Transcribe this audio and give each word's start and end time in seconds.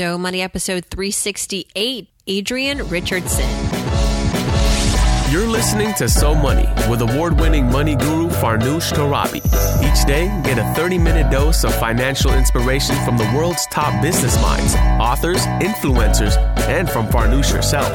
So 0.00 0.16
Money 0.16 0.40
episode 0.40 0.86
368, 0.86 2.08
Adrienne 2.26 2.88
Richardson. 2.88 3.46
You're 5.30 5.46
listening 5.46 5.92
to 5.96 6.08
So 6.08 6.34
Money 6.34 6.66
with 6.88 7.02
award 7.02 7.38
winning 7.38 7.70
money 7.70 7.96
guru 7.96 8.30
Farnoosh 8.30 8.94
Torabi. 8.94 9.44
Each 9.84 10.06
day, 10.06 10.28
get 10.42 10.56
a 10.56 10.64
30 10.72 10.96
minute 10.96 11.30
dose 11.30 11.64
of 11.64 11.74
financial 11.74 12.32
inspiration 12.32 12.96
from 13.04 13.18
the 13.18 13.30
world's 13.36 13.66
top 13.66 14.00
business 14.00 14.40
minds, 14.40 14.74
authors, 14.98 15.44
influencers, 15.60 16.34
and 16.60 16.88
from 16.88 17.06
Farnoosh 17.08 17.52
herself. 17.52 17.92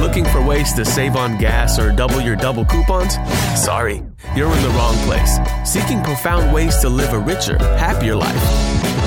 Looking 0.00 0.24
for 0.26 0.46
ways 0.46 0.72
to 0.74 0.84
save 0.84 1.16
on 1.16 1.38
gas 1.38 1.80
or 1.80 1.90
double 1.90 2.20
your 2.20 2.36
double 2.36 2.64
coupons? 2.64 3.14
Sorry, 3.60 4.00
you're 4.36 4.54
in 4.54 4.62
the 4.62 4.74
wrong 4.76 4.94
place. 5.06 5.38
Seeking 5.68 6.04
profound 6.04 6.54
ways 6.54 6.78
to 6.82 6.88
live 6.88 7.12
a 7.14 7.18
richer, 7.18 7.58
happier 7.58 8.14
life. 8.14 8.40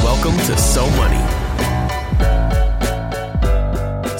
Welcome 0.03 0.35
to 0.47 0.57
So 0.57 0.85
Money. 0.97 1.44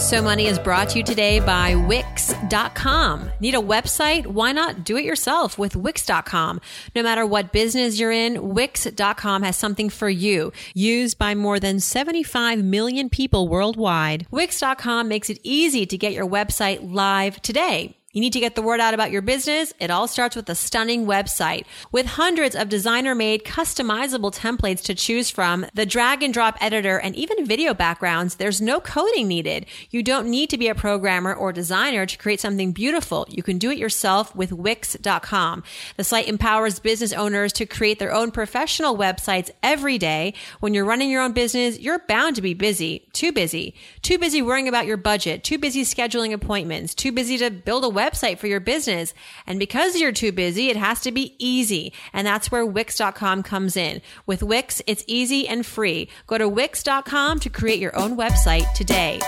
So 0.05 0.21
Money 0.21 0.45
is 0.45 0.59
brought 0.59 0.89
to 0.89 0.99
you 0.99 1.03
today 1.03 1.39
by 1.39 1.73
Wix.com. 1.73 3.31
Need 3.39 3.55
a 3.55 3.59
website? 3.59 4.27
Why 4.27 4.51
not 4.51 4.83
do 4.83 4.97
it 4.97 5.03
yourself 5.03 5.57
with 5.57 5.75
Wix.com? 5.75 6.61
No 6.95 7.01
matter 7.01 7.25
what 7.25 7.51
business 7.51 7.99
you're 7.99 8.11
in, 8.11 8.53
Wix.com 8.53 9.41
has 9.41 9.57
something 9.57 9.89
for 9.89 10.07
you. 10.07 10.53
Used 10.75 11.17
by 11.17 11.33
more 11.33 11.59
than 11.59 11.79
75 11.79 12.63
million 12.63 13.09
people 13.09 13.47
worldwide, 13.47 14.27
Wix.com 14.29 15.07
makes 15.07 15.31
it 15.31 15.39
easy 15.41 15.87
to 15.87 15.97
get 15.97 16.13
your 16.13 16.27
website 16.27 16.93
live 16.93 17.41
today. 17.41 17.97
You 18.15 18.21
need 18.21 18.31
to 18.31 18.39
get 18.39 18.55
the 18.55 18.61
word 18.61 18.79
out 18.79 18.93
about 18.93 19.11
your 19.11 19.21
business. 19.21 19.73
It 19.77 19.91
all 19.91 20.07
starts 20.07 20.37
with 20.37 20.49
a 20.49 20.55
stunning 20.55 21.05
website 21.05 21.65
with 21.91 22.05
hundreds 22.05 22.55
of 22.55 22.69
designer 22.69 23.13
made 23.13 23.43
customizable 23.43 24.33
templates 24.33 24.81
to 24.83 24.95
choose 24.95 25.29
from, 25.29 25.65
the 25.73 25.85
drag 25.85 26.23
and 26.23 26.33
drop 26.33 26.55
editor, 26.61 26.97
and 26.97 27.13
even 27.17 27.45
video 27.45 27.73
backgrounds. 27.73 28.35
There's 28.35 28.61
no 28.61 28.79
coding 28.79 29.27
needed. 29.27 29.65
You 29.89 30.01
don't 30.01 30.29
need 30.29 30.49
to 30.51 30.57
be 30.57 30.69
a 30.69 30.75
programmer 30.75 31.33
or 31.33 31.51
designer 31.51 32.05
to 32.05 32.17
create 32.17 32.39
something 32.39 32.71
beautiful. 32.71 33.25
You 33.29 33.43
can 33.43 33.57
do 33.57 33.69
it 33.69 33.77
yourself 33.77 34.33
with 34.33 34.53
Wix.com. 34.53 35.63
The 35.97 36.05
site 36.05 36.29
empowers 36.29 36.79
business 36.79 37.11
owners 37.11 37.51
to 37.51 37.65
create 37.65 37.99
their 37.99 38.13
own 38.13 38.31
professional 38.31 38.97
websites 38.97 39.49
every 39.61 39.97
day. 39.97 40.35
When 40.61 40.73
you're 40.73 40.85
running 40.85 41.09
your 41.09 41.21
own 41.21 41.33
business, 41.33 41.79
you're 41.79 41.99
bound 42.07 42.37
to 42.37 42.41
be 42.41 42.53
busy, 42.53 43.09
too 43.11 43.33
busy, 43.33 43.75
too 44.01 44.17
busy 44.17 44.41
worrying 44.41 44.69
about 44.69 44.85
your 44.85 44.95
budget, 44.95 45.43
too 45.43 45.57
busy 45.57 45.83
scheduling 45.83 46.31
appointments, 46.31 46.95
too 46.95 47.11
busy 47.11 47.37
to 47.39 47.51
build 47.51 47.83
a 47.83 47.89
website 47.89 48.04
website 48.05 48.37
for 48.37 48.47
your 48.47 48.59
business. 48.59 49.13
And 49.47 49.59
because 49.59 49.99
you're 49.99 50.11
too 50.11 50.31
busy, 50.31 50.69
it 50.69 50.77
has 50.77 51.01
to 51.01 51.11
be 51.11 51.35
easy. 51.39 51.93
And 52.13 52.25
that's 52.25 52.51
where 52.51 52.65
Wix.com 52.65 53.43
comes 53.43 53.75
in. 53.75 54.01
With 54.25 54.43
Wix, 54.43 54.81
it's 54.85 55.03
easy 55.07 55.47
and 55.47 55.65
free. 55.65 56.09
Go 56.27 56.37
to 56.37 56.47
Wix.com 56.47 57.39
to 57.39 57.49
create 57.49 57.79
your 57.79 57.97
own 57.97 58.15
website 58.17 58.71
today. 58.73 59.19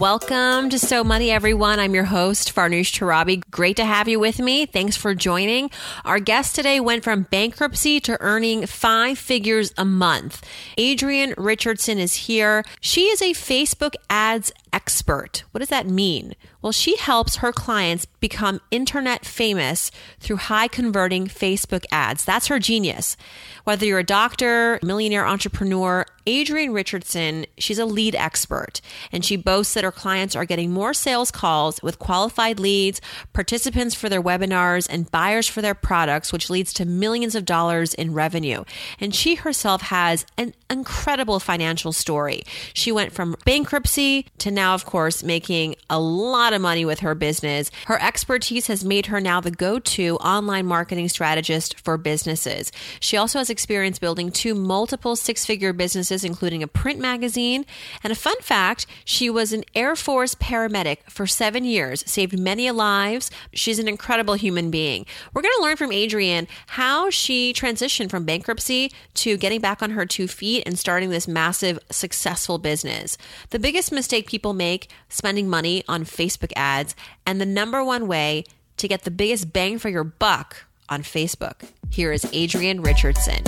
Welcome 0.00 0.70
to 0.70 0.78
So 0.78 1.04
Money, 1.04 1.30
everyone. 1.30 1.78
I'm 1.78 1.92
your 1.92 2.04
host, 2.04 2.54
Farnoosh 2.54 2.90
Torabi. 2.98 3.42
Great 3.50 3.76
to 3.76 3.84
have 3.84 4.08
you 4.08 4.18
with 4.18 4.38
me. 4.38 4.64
Thanks 4.64 4.96
for 4.96 5.14
joining. 5.14 5.70
Our 6.06 6.18
guest 6.18 6.56
today 6.56 6.80
went 6.80 7.04
from 7.04 7.24
bankruptcy 7.24 8.00
to 8.00 8.16
earning 8.18 8.64
five 8.64 9.18
figures 9.18 9.74
a 9.76 9.84
month. 9.84 10.42
Adrienne 10.78 11.34
Richardson 11.36 11.98
is 11.98 12.14
here. 12.14 12.64
She 12.80 13.08
is 13.08 13.20
a 13.20 13.32
Facebook 13.34 13.94
ads 14.08 14.52
expert. 14.72 15.44
What 15.50 15.58
does 15.60 15.68
that 15.68 15.86
mean? 15.86 16.34
Well, 16.62 16.72
she 16.72 16.96
helps 16.96 17.36
her 17.36 17.52
clients 17.52 18.04
become 18.04 18.60
internet 18.70 19.24
famous 19.24 19.90
through 20.18 20.36
high 20.36 20.68
converting 20.68 21.26
Facebook 21.26 21.84
ads. 21.90 22.24
That's 22.24 22.48
her 22.48 22.58
genius. 22.58 23.16
Whether 23.64 23.86
you're 23.86 23.98
a 23.98 24.04
doctor, 24.04 24.78
millionaire 24.82 25.26
entrepreneur, 25.26 26.04
Adrienne 26.28 26.72
Richardson, 26.72 27.46
she's 27.58 27.78
a 27.78 27.86
lead 27.86 28.14
expert 28.14 28.80
and 29.10 29.24
she 29.24 29.36
boasts 29.36 29.74
that 29.74 29.84
her 29.84 29.92
clients 29.92 30.36
are 30.36 30.44
getting 30.44 30.70
more 30.70 30.92
sales 30.92 31.30
calls 31.30 31.82
with 31.82 31.98
qualified 31.98 32.60
leads, 32.60 33.00
participants 33.32 33.94
for 33.94 34.08
their 34.08 34.22
webinars, 34.22 34.86
and 34.90 35.10
buyers 35.10 35.48
for 35.48 35.62
their 35.62 35.74
products, 35.74 36.32
which 36.32 36.50
leads 36.50 36.72
to 36.74 36.84
millions 36.84 37.34
of 37.34 37.44
dollars 37.44 37.94
in 37.94 38.12
revenue. 38.12 38.64
And 39.00 39.14
she 39.14 39.36
herself 39.36 39.82
has 39.82 40.26
an 40.36 40.54
incredible 40.68 41.40
financial 41.40 41.92
story. 41.92 42.42
She 42.74 42.92
went 42.92 43.12
from 43.12 43.36
bankruptcy 43.44 44.26
to 44.38 44.50
now, 44.60 44.74
of 44.74 44.84
course, 44.84 45.22
making 45.22 45.74
a 45.88 45.98
lot 45.98 46.52
of 46.52 46.60
money 46.60 46.84
with 46.84 47.00
her 47.00 47.14
business. 47.14 47.70
Her 47.86 47.98
expertise 47.98 48.66
has 48.66 48.84
made 48.84 49.06
her 49.06 49.18
now 49.18 49.40
the 49.40 49.50
go 49.50 49.78
to 49.78 50.16
online 50.16 50.66
marketing 50.66 51.08
strategist 51.08 51.80
for 51.80 51.96
businesses. 51.96 52.70
She 53.00 53.16
also 53.16 53.38
has 53.38 53.48
experience 53.48 53.98
building 53.98 54.30
two 54.30 54.54
multiple 54.54 55.16
six 55.16 55.46
figure 55.46 55.72
businesses, 55.72 56.24
including 56.24 56.62
a 56.62 56.68
print 56.68 57.00
magazine. 57.00 57.64
And 58.04 58.12
a 58.12 58.16
fun 58.16 58.36
fact 58.42 58.84
she 59.06 59.30
was 59.30 59.54
an 59.54 59.64
Air 59.74 59.96
Force 59.96 60.34
paramedic 60.34 60.98
for 61.08 61.26
seven 61.26 61.64
years, 61.64 62.04
saved 62.06 62.38
many 62.38 62.70
lives. 62.70 63.30
She's 63.54 63.78
an 63.78 63.88
incredible 63.88 64.34
human 64.34 64.70
being. 64.70 65.06
We're 65.32 65.40
going 65.40 65.54
to 65.56 65.62
learn 65.62 65.78
from 65.78 65.90
Adrienne 65.90 66.48
how 66.66 67.08
she 67.08 67.54
transitioned 67.54 68.10
from 68.10 68.26
bankruptcy 68.26 68.92
to 69.14 69.38
getting 69.38 69.62
back 69.62 69.82
on 69.82 69.92
her 69.92 70.04
two 70.04 70.28
feet 70.28 70.64
and 70.66 70.78
starting 70.78 71.08
this 71.08 71.26
massive, 71.26 71.78
successful 71.90 72.58
business. 72.58 73.16
The 73.48 73.58
biggest 73.58 73.90
mistake 73.90 74.26
people 74.28 74.49
people 74.50 74.54
make 74.56 74.90
spending 75.08 75.48
money 75.48 75.84
on 75.86 76.04
Facebook 76.04 76.52
ads 76.56 76.96
and 77.24 77.40
the 77.40 77.46
number 77.46 77.84
one 77.84 78.08
way 78.08 78.42
to 78.78 78.88
get 78.88 79.02
the 79.02 79.10
biggest 79.10 79.52
bang 79.52 79.78
for 79.78 79.88
your 79.88 80.02
buck 80.02 80.66
on 80.88 81.02
Facebook. 81.02 81.62
Here 81.88 82.10
is 82.10 82.24
Adrienne 82.34 82.82
Richardson. 82.82 83.44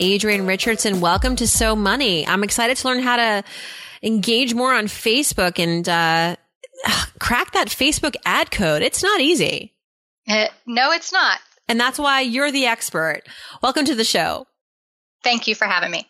Adrienne 0.00 0.46
Richardson, 0.46 1.00
welcome 1.00 1.34
to 1.36 1.48
So 1.48 1.74
Money. 1.74 2.24
I'm 2.24 2.44
excited 2.44 2.76
to 2.76 2.88
learn 2.88 3.00
how 3.00 3.16
to 3.16 3.44
engage 4.00 4.54
more 4.54 4.72
on 4.72 4.84
Facebook 4.84 5.58
and 5.58 5.88
uh, 5.88 6.36
crack 7.18 7.52
that 7.54 7.66
Facebook 7.66 8.14
ad 8.24 8.52
code. 8.52 8.82
It's 8.82 9.02
not 9.02 9.20
easy. 9.20 9.74
Uh, 10.28 10.46
no, 10.66 10.92
it's 10.92 11.12
not. 11.12 11.40
And 11.68 11.80
that's 11.80 11.98
why 11.98 12.20
you're 12.20 12.52
the 12.52 12.66
expert. 12.66 13.22
Welcome 13.60 13.86
to 13.86 13.96
the 13.96 14.04
show. 14.04 14.46
Thank 15.24 15.48
you 15.48 15.56
for 15.56 15.64
having 15.64 15.90
me. 15.90 16.06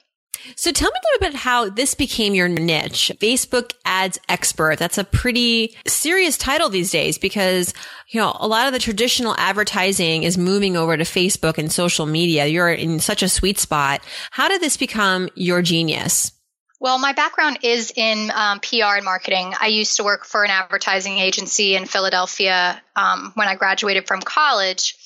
So 0.56 0.72
tell 0.72 0.90
me 0.90 0.96
a 0.96 1.06
little 1.12 1.32
bit 1.32 1.40
how 1.40 1.68
this 1.68 1.94
became 1.94 2.34
your 2.34 2.48
niche, 2.48 3.12
Facebook 3.20 3.72
ads 3.84 4.18
expert. 4.28 4.78
That's 4.78 4.98
a 4.98 5.04
pretty 5.04 5.76
serious 5.86 6.36
title 6.36 6.68
these 6.68 6.90
days 6.90 7.18
because, 7.18 7.74
you 8.08 8.20
know, 8.20 8.36
a 8.38 8.48
lot 8.48 8.66
of 8.66 8.72
the 8.72 8.78
traditional 8.78 9.34
advertising 9.38 10.22
is 10.22 10.38
moving 10.38 10.76
over 10.76 10.96
to 10.96 11.04
Facebook 11.04 11.58
and 11.58 11.70
social 11.70 12.06
media. 12.06 12.46
You're 12.46 12.70
in 12.70 13.00
such 13.00 13.22
a 13.22 13.28
sweet 13.28 13.58
spot. 13.58 14.02
How 14.30 14.48
did 14.48 14.60
this 14.60 14.76
become 14.76 15.28
your 15.34 15.62
genius? 15.62 16.32
Well, 16.80 16.98
my 16.98 17.12
background 17.12 17.58
is 17.62 17.92
in 17.94 18.32
um, 18.34 18.60
PR 18.60 18.96
and 18.96 19.04
marketing. 19.04 19.52
I 19.60 19.66
used 19.66 19.98
to 19.98 20.04
work 20.04 20.24
for 20.24 20.44
an 20.44 20.50
advertising 20.50 21.18
agency 21.18 21.76
in 21.76 21.84
Philadelphia 21.84 22.80
um, 22.96 23.32
when 23.34 23.48
I 23.48 23.54
graduated 23.56 24.08
from 24.08 24.20
college. 24.22 24.96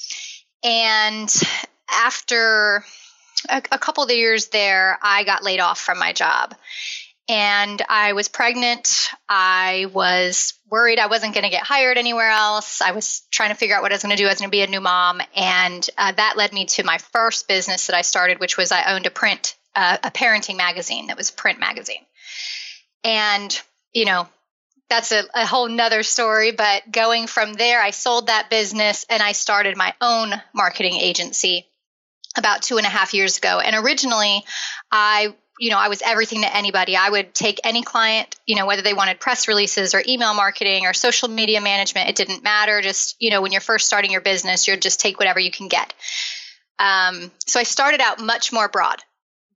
And 0.62 1.29
after 1.91 2.85
a, 3.49 3.62
a 3.72 3.78
couple 3.78 4.05
of 4.05 4.11
years 4.11 4.49
there, 4.49 4.99
I 5.03 5.25
got 5.25 5.43
laid 5.43 5.61
off 5.61 5.81
from 5.81 5.99
my 5.99 6.12
job. 6.12 6.55
And 7.27 7.81
I 7.89 8.12
was 8.12 8.28
pregnant. 8.28 9.09
I 9.28 9.87
was 9.93 10.55
worried 10.71 10.99
I 10.99 11.06
wasn't 11.06 11.33
going 11.33 11.44
to 11.44 11.50
get 11.50 11.62
hired 11.62 11.97
anywhere 11.97 12.28
else. 12.28 12.83
I 12.83 12.91
was 12.91 13.23
trying 13.31 13.50
to 13.50 13.55
figure 13.55 13.77
out 13.77 13.83
what 13.83 13.93
I 13.93 13.94
was 13.94 14.03
going 14.03 14.15
to 14.15 14.23
do. 14.23 14.27
I 14.27 14.31
was 14.31 14.41
going 14.41 14.50
to 14.50 14.56
be 14.56 14.62
a 14.62 14.67
new 14.67 14.81
mom. 14.81 15.23
And 15.34 15.89
uh, 15.97 16.12
that 16.12 16.37
led 16.37 16.53
me 16.53 16.67
to 16.67 16.84
my 16.84 16.99
first 16.99 17.49
business 17.49 17.87
that 17.87 17.97
I 17.97 18.03
started, 18.03 18.41
which 18.41 18.59
was 18.59 18.73
I 18.73 18.94
owned 18.94 19.06
a 19.06 19.11
print, 19.11 19.56
uh, 19.75 19.97
a 20.03 20.11
parenting 20.11 20.56
magazine 20.56 21.06
that 21.06 21.17
was 21.17 21.31
a 21.31 21.34
print 21.34 21.59
magazine. 21.59 22.05
And, 23.05 23.59
you 23.93 24.05
know, 24.05 24.28
that's 24.91 25.12
a, 25.12 25.23
a 25.34 25.47
whole 25.47 25.69
nother 25.69 26.03
story. 26.03 26.53
But 26.53 26.91
going 26.91 27.27
from 27.27 27.55
there, 27.55 27.81
I 27.81 27.91
sold 27.91 28.27
that 28.27 28.50
business 28.50 29.06
and 29.09 29.23
I 29.23 29.33
started 29.33 29.78
my 29.78 29.94
own 30.03 30.34
marketing 30.55 30.94
agency 30.94 31.67
about 32.37 32.62
two 32.62 32.78
and 32.78 32.87
a 32.87 32.91
half 32.91 33.15
years 33.15 33.39
ago. 33.39 33.61
And 33.61 33.77
originally, 33.77 34.44
I 34.91 35.35
you 35.58 35.70
know, 35.70 35.79
I 35.79 35.88
was 35.88 36.03
everything 36.03 36.43
to 36.43 36.56
anybody. 36.56 36.97
I 36.97 37.08
would 37.08 37.32
take 37.32 37.61
any 37.62 37.82
client, 37.82 38.35
you 38.47 38.56
know, 38.56 38.67
whether 38.67 38.82
they 38.82 38.94
wanted 38.94 39.20
press 39.20 39.47
releases 39.47 39.94
or 39.94 40.03
email 40.06 40.35
marketing 40.35 40.87
or 40.87 40.93
social 40.93 41.29
media 41.29 41.61
management, 41.61 42.08
it 42.08 42.17
didn't 42.17 42.43
matter. 42.43 42.81
Just, 42.81 43.17
you 43.20 43.31
know, 43.31 43.41
when 43.41 43.53
you're 43.53 43.61
first 43.61 43.87
starting 43.87 44.11
your 44.11 44.20
business, 44.20 44.67
you'll 44.67 44.79
just 44.79 44.99
take 44.99 45.19
whatever 45.19 45.38
you 45.38 45.53
can 45.53 45.69
get. 45.69 45.94
Um, 46.79 47.31
so 47.47 47.61
I 47.61 47.62
started 47.62 48.00
out 48.00 48.20
much 48.20 48.53
more 48.53 48.69
broad. 48.69 49.03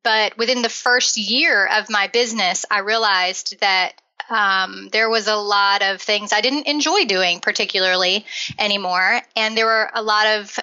But 0.04 0.38
within 0.38 0.62
the 0.62 0.68
first 0.68 1.16
year 1.16 1.66
of 1.66 1.90
my 1.90 2.06
business, 2.06 2.64
I 2.70 2.80
realized 2.80 3.58
that 3.60 3.94
um, 4.30 4.88
there 4.92 5.10
was 5.10 5.26
a 5.26 5.36
lot 5.36 5.82
of 5.82 6.00
things 6.00 6.32
I 6.32 6.40
didn't 6.40 6.68
enjoy 6.68 7.06
doing 7.06 7.40
particularly 7.40 8.24
anymore. 8.58 9.20
And 9.34 9.56
there 9.56 9.66
were 9.66 9.90
a 9.92 10.02
lot 10.02 10.26
of 10.26 10.58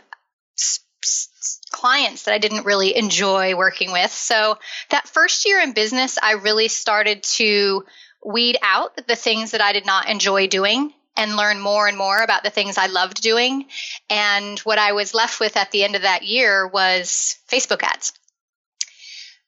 clients 1.75 2.24
that 2.24 2.33
I 2.33 2.38
didn't 2.38 2.66
really 2.66 2.95
enjoy 2.95 3.54
working 3.54 3.92
with. 3.92 4.12
So 4.12 4.57
that 4.92 5.10
first 5.10 5.45
year 5.45 5.60
in 5.60 5.74
business, 5.74 6.18
I 6.22 6.31
really 6.31 6.69
started 6.69 7.22
to 7.24 7.83
weed 8.24 8.57
out 8.62 8.95
the 9.07 9.18
things 9.18 9.51
that 9.51 9.62
I 9.62 9.74
did 9.74 9.86
not 9.86 10.10
enjoy 10.10 10.48
doing 10.48 10.94
and 11.18 11.36
learn 11.36 11.60
more 11.60 11.88
and 11.88 11.98
more 11.98 12.24
about 12.24 12.44
the 12.44 12.50
things 12.50 12.77
I 12.77 12.88
loved 12.88 13.22
doing. 13.22 13.66
And 14.10 14.57
what 14.60 14.80
I 14.80 14.94
was 14.94 15.13
left 15.13 15.42
with 15.42 15.57
at 15.57 15.72
the 15.72 15.83
end 15.83 15.95
of 15.95 16.04
that 16.04 16.24
year 16.24 16.66
was 16.66 17.38
Facebook 17.50 17.83
ads. 17.83 18.13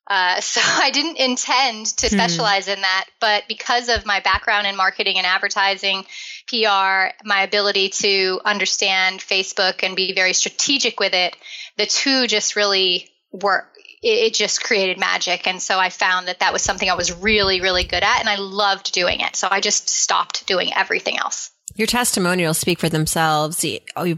Uh, 0.07 0.39
so 0.41 0.61
I 0.63 0.91
didn't 0.91 1.17
intend 1.17 1.87
to 1.97 2.07
hmm. 2.07 2.13
specialize 2.13 2.67
in 2.67 2.81
that, 2.81 3.07
but 3.19 3.43
because 3.47 3.89
of 3.89 4.05
my 4.05 4.19
background 4.19 4.67
in 4.67 4.75
marketing 4.75 5.17
and 5.17 5.25
advertising, 5.27 6.05
PR, 6.47 7.13
my 7.25 7.41
ability 7.43 7.89
to 7.89 8.39
understand 8.45 9.19
Facebook 9.19 9.83
and 9.83 9.95
be 9.95 10.13
very 10.13 10.33
strategic 10.33 10.99
with 10.99 11.13
it, 11.13 11.35
the 11.77 11.85
two 11.85 12.27
just 12.27 12.55
really 12.55 13.09
work. 13.31 13.73
It 14.01 14.35
just 14.35 14.63
created 14.63 14.99
magic. 14.99 15.47
And 15.47 15.61
so 15.61 15.79
I 15.79 15.89
found 15.89 16.27
that 16.27 16.39
that 16.39 16.53
was 16.53 16.61
something 16.61 16.89
I 16.89 16.93
was 16.93 17.11
really, 17.11 17.61
really 17.61 17.83
good 17.83 18.03
at 18.03 18.19
and 18.19 18.29
I 18.29 18.35
loved 18.35 18.93
doing 18.93 19.21
it. 19.21 19.35
So 19.35 19.47
I 19.49 19.59
just 19.59 19.89
stopped 19.89 20.45
doing 20.45 20.71
everything 20.73 21.17
else. 21.17 21.49
Your 21.77 21.87
testimonials 21.87 22.57
speak 22.57 22.79
for 22.79 22.89
themselves. 22.89 23.63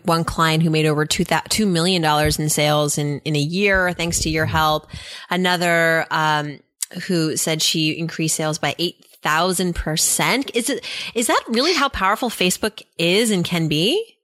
One 0.03 0.23
client 0.23 0.63
who 0.63 0.69
made 0.69 0.85
over 0.85 1.05
two 1.05 1.25
$2 1.25 1.69
million 1.69 2.03
in 2.03 2.49
sales 2.49 2.97
in, 2.97 3.19
in 3.25 3.35
a 3.35 3.39
year, 3.39 3.91
thanks 3.93 4.19
to 4.21 4.29
your 4.29 4.45
help. 4.45 4.87
Another, 5.29 6.07
um, 6.09 6.59
who 7.07 7.35
said 7.35 7.61
she 7.61 7.99
increased 7.99 8.35
sales 8.35 8.57
by 8.57 8.75
8,000%. 8.79 10.51
Is 10.55 10.69
it, 10.69 10.85
is 11.13 11.27
that 11.27 11.43
really 11.49 11.73
how 11.73 11.89
powerful 11.89 12.29
Facebook 12.29 12.81
is 12.97 13.29
and 13.29 13.43
can 13.43 13.67
be? 13.67 14.17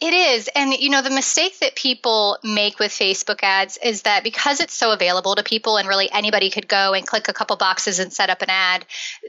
It 0.00 0.12
is. 0.12 0.48
And, 0.54 0.72
you 0.74 0.90
know, 0.90 1.02
the 1.02 1.10
mistake 1.10 1.58
that 1.60 1.76
people 1.76 2.38
make 2.42 2.78
with 2.78 2.92
Facebook 2.92 3.40
ads 3.42 3.78
is 3.82 4.02
that 4.02 4.24
because 4.24 4.60
it's 4.60 4.74
so 4.74 4.92
available 4.92 5.34
to 5.34 5.42
people 5.42 5.76
and 5.76 5.88
really 5.88 6.10
anybody 6.10 6.50
could 6.50 6.68
go 6.68 6.92
and 6.92 7.06
click 7.06 7.28
a 7.28 7.32
couple 7.32 7.56
boxes 7.56 7.98
and 7.98 8.12
set 8.12 8.30
up 8.30 8.42
an 8.42 8.50
ad, 8.50 8.84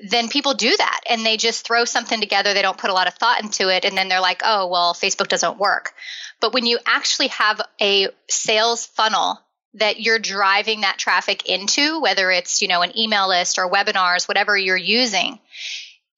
then 0.10 0.28
people 0.28 0.54
do 0.54 0.76
that 0.76 1.02
and 1.10 1.26
they 1.26 1.38
just 1.38 1.66
throw 1.66 1.86
something 1.86 2.20
together. 2.20 2.54
They 2.54 2.62
don't 2.62 2.78
put 2.78 2.90
a 2.90 2.94
lot 2.94 3.08
of 3.08 3.14
thought 3.14 3.42
into 3.42 3.74
it. 3.74 3.86
And 3.86 3.98
then 3.98 4.10
they're 4.10 4.20
like, 4.20 4.42
oh, 4.44 4.68
well, 4.68 4.94
Facebook 4.94 5.28
doesn't 5.28 5.58
work. 5.58 5.94
But 6.42 6.54
when 6.54 6.66
you 6.66 6.80
actually 6.86 7.30
have 7.30 7.62
a 7.82 8.10
sales 8.30 8.86
funnel 8.86 9.40
that 9.76 10.00
you're 10.00 10.20
driving 10.20 10.82
that 10.82 10.98
traffic 10.98 11.48
into, 11.50 12.02
whether 12.02 12.32
it's, 12.32 12.62
you 12.62 12.68
know, 12.68 12.82
an 12.82 12.98
email 12.98 13.28
list 13.28 13.58
or 13.58 13.70
webinars, 13.70 14.28
whatever 14.28 14.58
you're 14.58 14.78
using, 14.78 15.40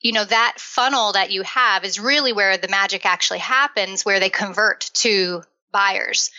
you 0.02 0.12
know 0.12 0.26
that 0.26 0.56
funnel 0.58 1.14
that 1.14 1.32
you 1.32 1.44
have 1.44 1.84
is 1.84 2.00
really 2.00 2.34
where 2.34 2.58
the 2.58 2.68
magic 2.68 3.06
actually 3.06 3.40
happens 3.40 4.06
where 4.06 4.20
they 4.20 4.30
convert 4.30 4.90
to 4.94 5.44
buyers. 5.72 6.32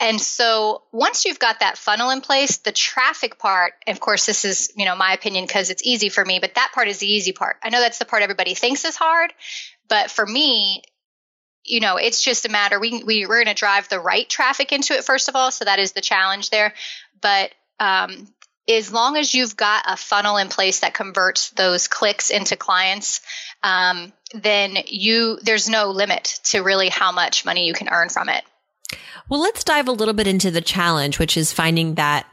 And 0.00 0.20
so 0.20 0.82
once 0.90 1.24
you've 1.24 1.38
got 1.38 1.60
that 1.60 1.78
funnel 1.78 2.10
in 2.10 2.22
place 2.22 2.58
the 2.58 2.72
traffic 2.72 3.38
part 3.38 3.74
of 3.86 4.00
course 4.00 4.26
this 4.26 4.44
is 4.44 4.72
you 4.76 4.84
know 4.84 4.96
my 4.96 5.12
opinion 5.12 5.44
because 5.46 5.70
it's 5.70 5.82
easy 5.84 6.08
for 6.08 6.24
me 6.24 6.38
but 6.40 6.54
that 6.54 6.72
part 6.74 6.88
is 6.88 6.98
the 6.98 7.12
easy 7.12 7.32
part. 7.32 7.56
I 7.62 7.70
know 7.70 7.80
that's 7.80 7.98
the 7.98 8.04
part 8.04 8.22
everybody 8.22 8.54
thinks 8.54 8.84
is 8.84 8.96
hard 8.96 9.32
but 9.88 10.10
for 10.10 10.26
me 10.26 10.82
you 11.64 11.80
know 11.80 11.96
it's 11.96 12.22
just 12.22 12.46
a 12.46 12.48
matter 12.48 12.80
we, 12.80 13.04
we 13.04 13.26
we're 13.26 13.44
going 13.44 13.54
to 13.54 13.58
drive 13.58 13.88
the 13.88 14.00
right 14.00 14.28
traffic 14.28 14.72
into 14.72 14.94
it 14.94 15.04
first 15.04 15.28
of 15.28 15.36
all 15.36 15.50
so 15.52 15.64
that 15.64 15.78
is 15.78 15.92
the 15.92 16.00
challenge 16.00 16.50
there. 16.50 16.74
But 17.20 17.52
um, 17.78 18.28
as 18.68 18.92
long 18.92 19.16
as 19.16 19.34
you've 19.34 19.56
got 19.56 19.84
a 19.86 19.96
funnel 19.96 20.36
in 20.36 20.48
place 20.48 20.80
that 20.80 20.94
converts 20.94 21.50
those 21.50 21.88
clicks 21.88 22.30
into 22.30 22.56
clients, 22.56 23.20
um, 23.62 24.12
then 24.34 24.76
you 24.86 25.38
there's 25.42 25.68
no 25.68 25.90
limit 25.90 26.40
to 26.44 26.60
really 26.60 26.88
how 26.88 27.12
much 27.12 27.44
money 27.44 27.66
you 27.66 27.74
can 27.74 27.88
earn 27.88 28.08
from 28.08 28.28
it. 28.28 28.44
Well, 29.28 29.40
let's 29.40 29.64
dive 29.64 29.88
a 29.88 29.92
little 29.92 30.14
bit 30.14 30.26
into 30.26 30.50
the 30.50 30.60
challenge, 30.60 31.18
which 31.18 31.36
is 31.36 31.52
finding 31.52 31.94
that 31.94 32.26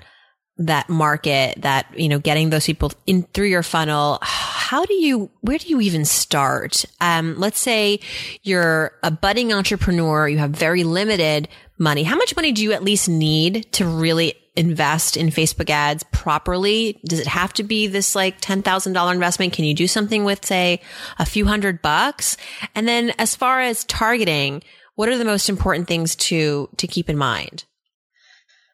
that 0.59 0.89
market, 0.89 1.61
that 1.61 1.87
you 1.97 2.09
know, 2.09 2.19
getting 2.19 2.49
those 2.49 2.65
people 2.65 2.91
in 3.07 3.23
through 3.33 3.47
your 3.47 3.63
funnel. 3.63 4.19
How 4.21 4.85
do 4.85 4.93
you? 4.93 5.31
Where 5.41 5.57
do 5.57 5.67
you 5.67 5.81
even 5.81 6.05
start? 6.05 6.85
Um, 7.01 7.39
let's 7.39 7.59
say 7.59 8.01
you're 8.43 8.91
a 9.01 9.09
budding 9.09 9.53
entrepreneur. 9.53 10.27
You 10.27 10.37
have 10.37 10.51
very 10.51 10.83
limited 10.83 11.47
money. 11.77 12.03
How 12.03 12.17
much 12.17 12.35
money 12.35 12.51
do 12.51 12.61
you 12.61 12.73
at 12.73 12.83
least 12.83 13.07
need 13.07 13.71
to 13.73 13.85
really 13.85 14.35
invest 14.59 15.15
in 15.15 15.27
Facebook 15.27 15.69
ads 15.69 16.03
properly? 16.11 16.99
Does 17.05 17.19
it 17.19 17.27
have 17.27 17.53
to 17.53 17.63
be 17.63 17.87
this 17.87 18.13
like 18.13 18.41
$10,000 18.41 19.13
investment? 19.13 19.53
Can 19.53 19.63
you 19.63 19.73
do 19.73 19.87
something 19.87 20.25
with 20.25 20.45
say 20.45 20.81
a 21.17 21.25
few 21.25 21.45
hundred 21.45 21.81
bucks? 21.81 22.35
And 22.75 22.87
then 22.87 23.13
as 23.17 23.35
far 23.35 23.61
as 23.61 23.85
targeting, 23.85 24.61
what 24.95 25.07
are 25.07 25.17
the 25.17 25.25
most 25.25 25.47
important 25.47 25.87
things 25.87 26.15
to, 26.17 26.69
to 26.75 26.87
keep 26.87 27.09
in 27.09 27.17
mind? 27.17 27.63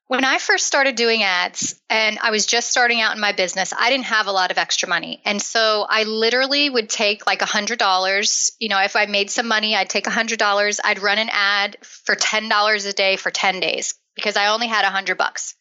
When 0.07 0.23
I 0.23 0.37
first 0.37 0.67
started 0.67 0.95
doing 0.95 1.23
ads 1.23 1.79
and 1.89 2.19
I 2.19 2.29
was 2.29 2.45
just 2.45 2.69
starting 2.69 3.01
out 3.01 3.15
in 3.15 3.21
my 3.21 3.31
business, 3.31 3.73
I 3.77 3.89
didn't 3.89 4.05
have 4.05 4.27
a 4.27 4.31
lot 4.31 4.51
of 4.51 4.57
extra 4.57 4.87
money. 4.87 5.21
And 5.25 5.41
so 5.41 5.85
I 5.87 6.03
literally 6.03 6.69
would 6.69 6.89
take 6.89 7.25
like 7.25 7.41
a 7.41 7.45
$100. 7.45 8.51
You 8.59 8.69
know, 8.69 8.79
if 8.79 8.95
I 8.95 9.05
made 9.07 9.31
some 9.31 9.47
money, 9.47 9.75
I'd 9.75 9.89
take 9.89 10.05
a 10.05 10.11
$100. 10.11 10.79
I'd 10.83 10.99
run 10.99 11.17
an 11.17 11.29
ad 11.31 11.77
for 11.81 12.15
$10 12.15 12.89
a 12.89 12.93
day 12.93 13.15
for 13.15 13.31
10 13.31 13.59
days 13.59 13.95
because 14.15 14.37
I 14.37 14.47
only 14.47 14.67
had 14.67 14.83
a 14.83 14.87
100 14.87 15.17
bucks. 15.17 15.55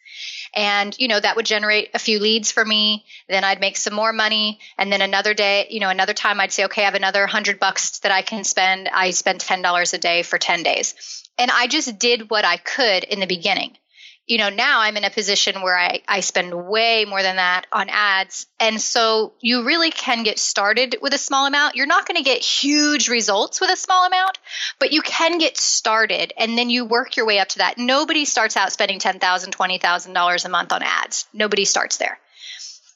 And, 0.55 0.97
you 0.99 1.09
know, 1.09 1.19
that 1.19 1.37
would 1.37 1.47
generate 1.47 1.91
a 1.95 1.99
few 1.99 2.21
leads 2.21 2.53
for 2.53 2.65
me. 2.65 3.05
Then 3.29 3.43
I'd 3.43 3.61
make 3.61 3.77
some 3.77 3.95
more 3.95 4.13
money. 4.13 4.61
And 4.79 4.93
then 4.93 5.03
another 5.03 5.35
day, 5.35 5.67
you 5.71 5.81
know, 5.81 5.91
another 5.91 6.15
time 6.15 6.41
I'd 6.41 6.53
say, 6.53 6.65
okay, 6.67 6.83
I 6.83 6.85
have 6.85 6.95
another 6.95 7.27
hundred 7.27 7.59
bucks 7.59 7.99
that 8.01 8.13
I 8.13 8.23
can 8.23 8.45
spend. 8.45 8.89
I 8.89 9.11
spend 9.11 9.41
$10 9.41 9.93
a 9.93 9.99
day 9.99 10.23
for 10.23 10.39
10 10.39 10.63
days. 10.63 11.25
And 11.37 11.51
I 11.51 11.67
just 11.67 11.99
did 11.99 12.31
what 12.31 12.45
I 12.45 12.57
could 12.57 13.05
in 13.05 13.19
the 13.19 13.27
beginning 13.27 13.77
you 14.27 14.39
know, 14.39 14.49
now 14.49 14.81
I'm 14.81 14.97
in 14.97 15.05
a 15.05 15.11
position 15.11 15.61
where 15.61 15.77
I, 15.77 16.01
I 16.09 16.21
spend 16.21 16.55
way 16.55 17.05
more 17.05 17.23
than 17.23 17.37
that 17.37 17.67
on 17.71 17.91
ads. 17.91 18.47
And 18.59 18.81
so 18.81 19.35
you 19.41 19.67
really 19.67 19.91
can 19.91 20.23
get 20.23 20.39
started 20.39 20.97
with 21.03 21.13
a 21.13 21.19
small 21.19 21.47
amount. 21.47 21.77
You're 21.77 21.87
not 21.87 22.09
going 22.09 22.17
to 22.17 22.23
get 22.23 22.43
huge 22.43 23.11
results 23.11 23.61
with 23.61 23.71
a 23.71 23.77
small 23.77 24.07
amount, 24.07 24.39
but 24.79 24.93
you 24.93 25.03
can 25.03 25.39
get 25.39 25.59
started 25.59 26.33
and 26.39 26.57
then 26.57 26.71
you 26.71 26.87
work 26.87 27.19
your 27.19 27.27
way 27.27 27.39
up 27.39 27.49
to 27.49 27.59
that. 27.59 27.77
Nobody 27.77 28.25
starts 28.25 28.57
out 28.57 28.73
spending 28.73 28.99
$10,000, 28.99 29.21
$20,000 29.21 30.45
a 30.45 30.49
month 30.49 30.73
on 30.73 30.83
ads. 30.83 31.27
Nobody 31.35 31.67
starts 31.67 31.99
there. 31.99 32.19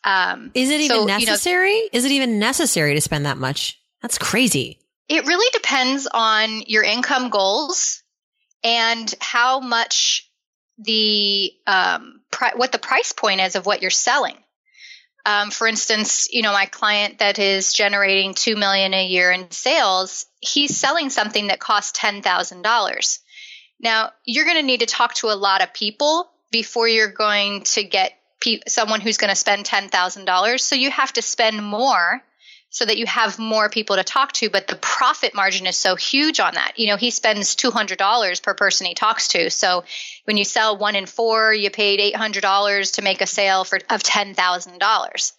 Um, 0.04 0.50
Is 0.54 0.70
it 0.70 0.80
even 0.80 0.96
so, 0.96 1.04
necessary? 1.04 1.74
You 1.74 1.82
know, 1.82 1.88
Is 1.92 2.04
it 2.06 2.12
even 2.12 2.38
necessary 2.38 2.94
to 2.94 3.00
spend 3.02 3.26
that 3.26 3.36
much? 3.36 3.78
That's 4.00 4.16
crazy. 4.16 4.78
It 5.08 5.26
really 5.26 5.50
depends 5.52 6.08
on 6.10 6.62
your 6.66 6.84
income 6.84 7.28
goals 7.28 8.02
and 8.64 9.12
how 9.20 9.60
much 9.60 10.27
the 10.78 11.52
um, 11.66 12.20
pri- 12.30 12.54
what 12.56 12.72
the 12.72 12.78
price 12.78 13.12
point 13.12 13.40
is 13.40 13.56
of 13.56 13.66
what 13.66 13.82
you're 13.82 13.90
selling. 13.90 14.36
Um, 15.26 15.50
for 15.50 15.66
instance, 15.66 16.28
you 16.32 16.42
know 16.42 16.52
my 16.52 16.66
client 16.66 17.18
that 17.18 17.38
is 17.38 17.72
generating 17.72 18.34
two 18.34 18.56
million 18.56 18.94
a 18.94 19.06
year 19.06 19.30
in 19.30 19.50
sales, 19.50 20.26
he's 20.40 20.76
selling 20.76 21.10
something 21.10 21.48
that 21.48 21.58
costs 21.58 21.92
ten 21.98 22.22
thousand 22.22 22.62
dollars. 22.62 23.20
Now 23.80 24.10
you're 24.24 24.44
going 24.44 24.56
to 24.56 24.62
need 24.62 24.80
to 24.80 24.86
talk 24.86 25.14
to 25.14 25.28
a 25.28 25.36
lot 25.36 25.62
of 25.62 25.74
people 25.74 26.30
before 26.50 26.88
you're 26.88 27.12
going 27.12 27.62
to 27.62 27.84
get 27.84 28.12
pe- 28.40 28.60
someone 28.66 29.00
who's 29.00 29.18
going 29.18 29.30
to 29.30 29.36
spend 29.36 29.66
ten 29.66 29.88
thousand 29.88 30.24
dollars. 30.24 30.64
So 30.64 30.76
you 30.76 30.90
have 30.90 31.12
to 31.14 31.22
spend 31.22 31.62
more 31.62 32.22
so 32.70 32.84
that 32.84 32.98
you 32.98 33.06
have 33.06 33.38
more 33.38 33.68
people 33.68 33.96
to 33.96 34.04
talk 34.04 34.32
to 34.32 34.50
but 34.50 34.66
the 34.66 34.76
profit 34.76 35.34
margin 35.34 35.66
is 35.66 35.76
so 35.76 35.96
huge 35.96 36.40
on 36.40 36.54
that. 36.54 36.72
You 36.76 36.88
know 36.88 36.96
he 36.96 37.10
spends 37.10 37.56
$200 37.56 38.42
per 38.42 38.54
person 38.54 38.86
he 38.86 38.94
talks 38.94 39.28
to. 39.28 39.50
So 39.50 39.84
when 40.24 40.36
you 40.36 40.44
sell 40.44 40.76
one 40.76 40.96
in 40.96 41.06
four 41.06 41.52
you 41.52 41.70
paid 41.70 42.14
$800 42.14 42.94
to 42.94 43.02
make 43.02 43.20
a 43.20 43.26
sale 43.26 43.64
for 43.64 43.78
of 43.90 44.02
$10000 44.02 45.32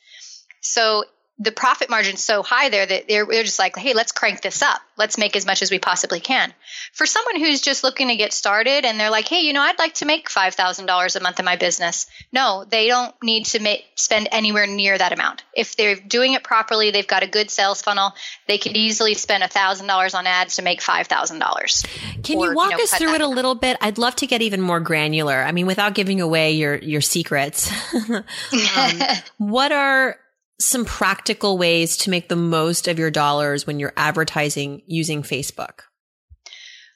so 0.62 1.04
the 1.42 1.54
profit 1.54 1.90
margin's 1.90 2.22
so 2.22 2.44
high 2.44 2.68
there 2.68 2.86
that 2.86 3.08
they're, 3.08 3.26
they're 3.26 3.44
just 3.44 3.60
like, 3.60 3.78
hey, 3.78 3.94
let's 3.94 4.12
crank 4.12 4.42
this 4.42 4.62
up. 4.62 4.82
Let's 4.98 5.18
make 5.18 5.38
as 5.38 5.46
much 5.46 5.62
as 5.62 5.72
we 5.72 5.80
possibly 5.80 6.20
can. 6.20 6.54
For 6.92 7.06
someone 7.06 7.40
who's 7.40 7.62
just 7.62 7.82
looking 7.82 8.10
to 8.10 8.18
get 8.18 8.34
started 8.34 8.84
and 8.84 9.00
they're 9.00 9.10
like, 9.10 9.30
hey, 9.30 9.40
you 9.40 9.54
know, 9.54 9.62
I'd 9.62 9.80
like 9.80 9.94
to 9.96 10.06
make 10.06 10.28
$5,000 10.28 11.16
a 11.16 11.20
month 11.22 11.40
in 11.40 11.46
my 11.46 11.56
business. 11.56 12.08
No, 12.34 12.66
they 12.70 12.88
don't 12.88 13.16
need 13.24 13.46
to 13.48 13.62
make, 13.62 13.86
spend 13.96 14.28
anywhere 14.34 14.68
near 14.68 14.98
that 14.98 15.14
amount. 15.14 15.44
If 15.56 15.78
they're 15.78 15.96
doing 15.96 16.34
it 16.34 16.44
properly, 16.44 16.92
they've 16.92 17.08
got 17.08 17.24
a 17.24 17.28
good 17.28 17.50
sales 17.50 17.82
funnel, 17.82 18.12
they 18.48 18.58
could 18.58 18.76
easily 18.76 19.14
spend 19.14 19.42
$1,000 19.42 20.16
on 20.16 20.28
ads 20.28 20.58
to 20.58 20.62
make 20.62 20.82
$5,000. 20.82 22.24
Can 22.24 22.38
or, 22.38 22.48
you 22.48 22.54
walk 22.54 22.72
you 22.72 22.78
know, 22.78 22.84
us 22.84 22.94
through 22.96 23.14
it 23.14 23.22
a 23.22 23.28
little 23.28 23.56
bit? 23.56 23.78
I'd 23.80 23.98
love 23.98 24.18
to 24.18 24.28
get 24.28 24.42
even 24.42 24.60
more 24.60 24.82
granular. 24.82 25.42
I 25.42 25.54
mean, 25.54 25.68
without 25.68 25.96
giving 25.96 26.20
away 26.20 26.52
your, 26.52 26.76
your 26.76 27.02
secrets. 27.02 27.72
um, 28.10 28.24
what 29.38 29.72
are, 29.72 30.18
some 30.60 30.86
practical 30.86 31.58
ways 31.58 31.98
to 31.98 32.10
make 32.10 32.30
the 32.30 32.36
most 32.36 32.88
of 32.88 33.00
your 33.00 33.12
dollars 33.12 33.66
when 33.66 33.80
you're 33.80 33.94
advertising 33.96 34.82
using 34.86 35.24
Facebook? 35.24 35.82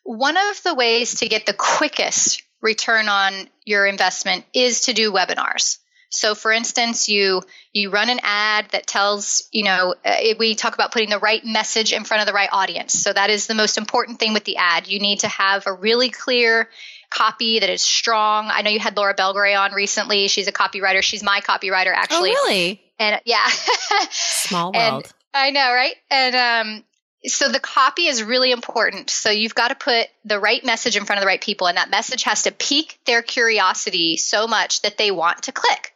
One 0.04 0.36
of 0.36 0.62
the 0.64 0.76
ways 0.76 1.16
to 1.20 1.30
get 1.30 1.46
the 1.46 1.54
quickest 1.54 2.44
return 2.62 3.08
on 3.08 3.34
your 3.66 3.86
investment 3.86 4.46
is 4.54 4.82
to 4.82 4.94
do 4.94 5.12
webinars. 5.12 5.78
So 6.10 6.36
for 6.36 6.52
instance, 6.52 7.10
you 7.10 7.42
you 7.74 7.90
run 7.90 8.10
an 8.10 8.20
ad 8.22 8.68
that 8.72 8.86
tells, 8.86 9.48
you 9.52 9.64
know, 9.64 9.96
uh, 10.06 10.16
we 10.38 10.54
talk 10.54 10.76
about 10.76 10.92
putting 10.92 11.10
the 11.10 11.18
right 11.18 11.44
message 11.44 11.92
in 11.92 12.04
front 12.04 12.22
of 12.22 12.28
the 12.28 12.34
right 12.34 12.50
audience. 12.52 12.94
So 12.94 13.12
that 13.12 13.32
is 13.32 13.48
the 13.48 13.56
most 13.56 13.80
important 13.80 14.20
thing 14.20 14.34
with 14.34 14.44
the 14.44 14.58
ad. 14.58 14.88
You 14.88 15.00
need 15.00 15.22
to 15.22 15.28
have 15.28 15.66
a 15.66 15.74
really 15.74 16.10
clear 16.10 16.70
copy 17.10 17.60
that 17.60 17.70
is 17.70 17.82
strong. 17.82 18.50
I 18.52 18.62
know 18.62 18.70
you 18.70 18.80
had 18.80 18.96
Laura 18.96 19.16
Belgray 19.16 19.60
on 19.60 19.74
recently. 19.74 20.28
She's 20.28 20.48
a 20.48 20.52
copywriter. 20.52 21.02
She's 21.02 21.24
my 21.24 21.42
copywriter 21.42 21.94
actually. 21.94 22.32
Oh, 22.32 22.48
really? 22.48 22.82
And 23.04 23.22
yeah. 23.26 23.46
Small 24.12 24.72
world. 24.72 25.04
And 25.04 25.14
I 25.34 25.52
know, 25.52 25.74
right? 25.74 25.96
And 26.10 26.36
um 26.36 26.84
so 27.26 27.50
the 27.50 27.60
copy 27.60 28.08
is 28.08 28.22
really 28.22 28.52
important. 28.52 29.10
So 29.10 29.30
you've 29.30 29.56
got 29.56 29.70
to 29.70 29.76
put 29.76 30.08
the 30.26 30.40
right 30.40 30.64
message 30.66 30.98
in 30.98 31.06
front 31.06 31.20
of 31.20 31.22
the 31.22 31.28
right 31.28 31.42
people, 31.42 31.68
and 31.68 31.78
that 31.78 31.90
message 31.90 32.24
has 32.24 32.44
to 32.44 32.52
pique 32.52 33.00
their 33.06 33.22
curiosity 33.22 34.18
so 34.18 34.48
much 34.48 34.82
that 34.82 34.98
they 34.98 35.12
want 35.12 35.44
to 35.44 35.52
click. 35.52 35.94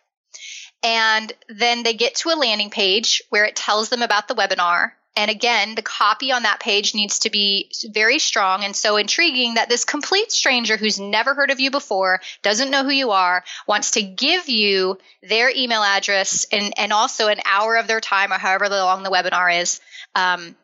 And 0.84 1.32
then 1.50 1.84
they 1.84 1.96
get 1.96 2.16
to 2.16 2.30
a 2.30 2.38
landing 2.38 2.70
page 2.70 3.22
where 3.30 3.46
it 3.46 3.56
tells 3.56 3.90
them 3.90 4.02
about 4.02 4.28
the 4.28 4.36
webinar. 4.36 4.92
And 5.18 5.32
again, 5.32 5.74
the 5.74 5.82
copy 5.82 6.32
on 6.32 6.44
that 6.44 6.60
page 6.60 6.94
needs 6.94 7.20
to 7.20 7.32
be 7.32 7.72
very 7.92 8.20
strong 8.20 8.64
and 8.64 8.76
so 8.76 8.98
intriguing 8.98 9.56
that 9.56 9.68
this 9.68 9.84
complete 9.84 10.32
stranger 10.32 10.78
who's 10.78 11.00
never 11.00 11.34
heard 11.34 11.50
of 11.50 11.60
you 11.60 11.72
before, 11.72 12.22
doesn't 12.44 12.70
know 12.70 12.84
who 12.84 12.92
you 12.92 13.10
are, 13.10 13.44
wants 13.68 13.92
to 13.92 14.04
give 14.04 14.48
you 14.48 15.00
their 15.24 15.50
email 15.50 15.82
address 15.82 16.46
and, 16.52 16.72
and 16.78 16.94
also 16.94 17.30
an 17.30 17.40
hour 17.46 17.78
of 17.78 17.88
their 17.88 18.00
time 18.00 18.32
or 18.32 18.38
however 18.38 18.70
long 18.70 19.02
the 19.02 19.10
webinar 19.10 19.60
is. 19.60 19.82
Um, 20.14 20.56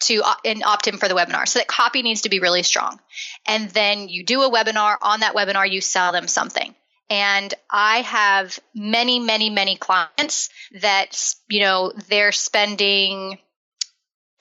to 0.00 0.20
and 0.44 0.64
opt 0.64 0.88
in 0.88 0.96
for 0.96 1.06
the 1.06 1.14
webinar. 1.14 1.46
So 1.46 1.60
that 1.60 1.68
copy 1.68 2.02
needs 2.02 2.22
to 2.22 2.28
be 2.28 2.40
really 2.40 2.64
strong. 2.64 2.98
And 3.46 3.70
then 3.70 4.08
you 4.08 4.24
do 4.24 4.42
a 4.42 4.50
webinar. 4.50 4.96
On 5.00 5.20
that 5.20 5.36
webinar, 5.36 5.70
you 5.70 5.80
sell 5.80 6.10
them 6.10 6.26
something. 6.26 6.74
And 7.08 7.54
I 7.70 8.00
have 8.00 8.58
many, 8.74 9.20
many, 9.20 9.48
many 9.48 9.76
clients 9.76 10.50
that, 10.80 11.34
you 11.48 11.60
know, 11.60 11.92
they're 12.08 12.32
spending 12.32 13.38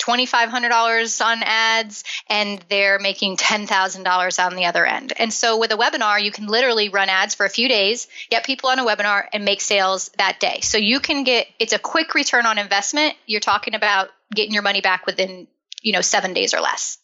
$2,500 0.01 1.25
on 1.25 1.43
ads 1.43 2.03
and 2.27 2.63
they're 2.69 2.99
making 2.99 3.37
$10,000 3.37 4.45
on 4.45 4.55
the 4.55 4.65
other 4.65 4.85
end. 4.85 5.13
And 5.17 5.33
so 5.33 5.57
with 5.57 5.71
a 5.71 5.77
webinar, 5.77 6.21
you 6.21 6.31
can 6.31 6.47
literally 6.47 6.89
run 6.89 7.09
ads 7.09 7.35
for 7.35 7.45
a 7.45 7.49
few 7.49 7.67
days, 7.67 8.07
get 8.29 8.45
people 8.45 8.69
on 8.69 8.79
a 8.79 8.85
webinar 8.85 9.25
and 9.31 9.45
make 9.45 9.61
sales 9.61 10.09
that 10.17 10.39
day. 10.39 10.59
So 10.61 10.77
you 10.77 10.99
can 10.99 11.23
get, 11.23 11.47
it's 11.59 11.73
a 11.73 11.79
quick 11.79 12.13
return 12.15 12.45
on 12.45 12.57
investment. 12.57 13.15
You're 13.25 13.39
talking 13.41 13.75
about 13.75 14.09
getting 14.33 14.53
your 14.53 14.63
money 14.63 14.81
back 14.81 15.05
within, 15.05 15.47
you 15.81 15.93
know, 15.93 16.01
seven 16.01 16.33
days 16.33 16.53
or 16.53 16.61
less. 16.61 16.97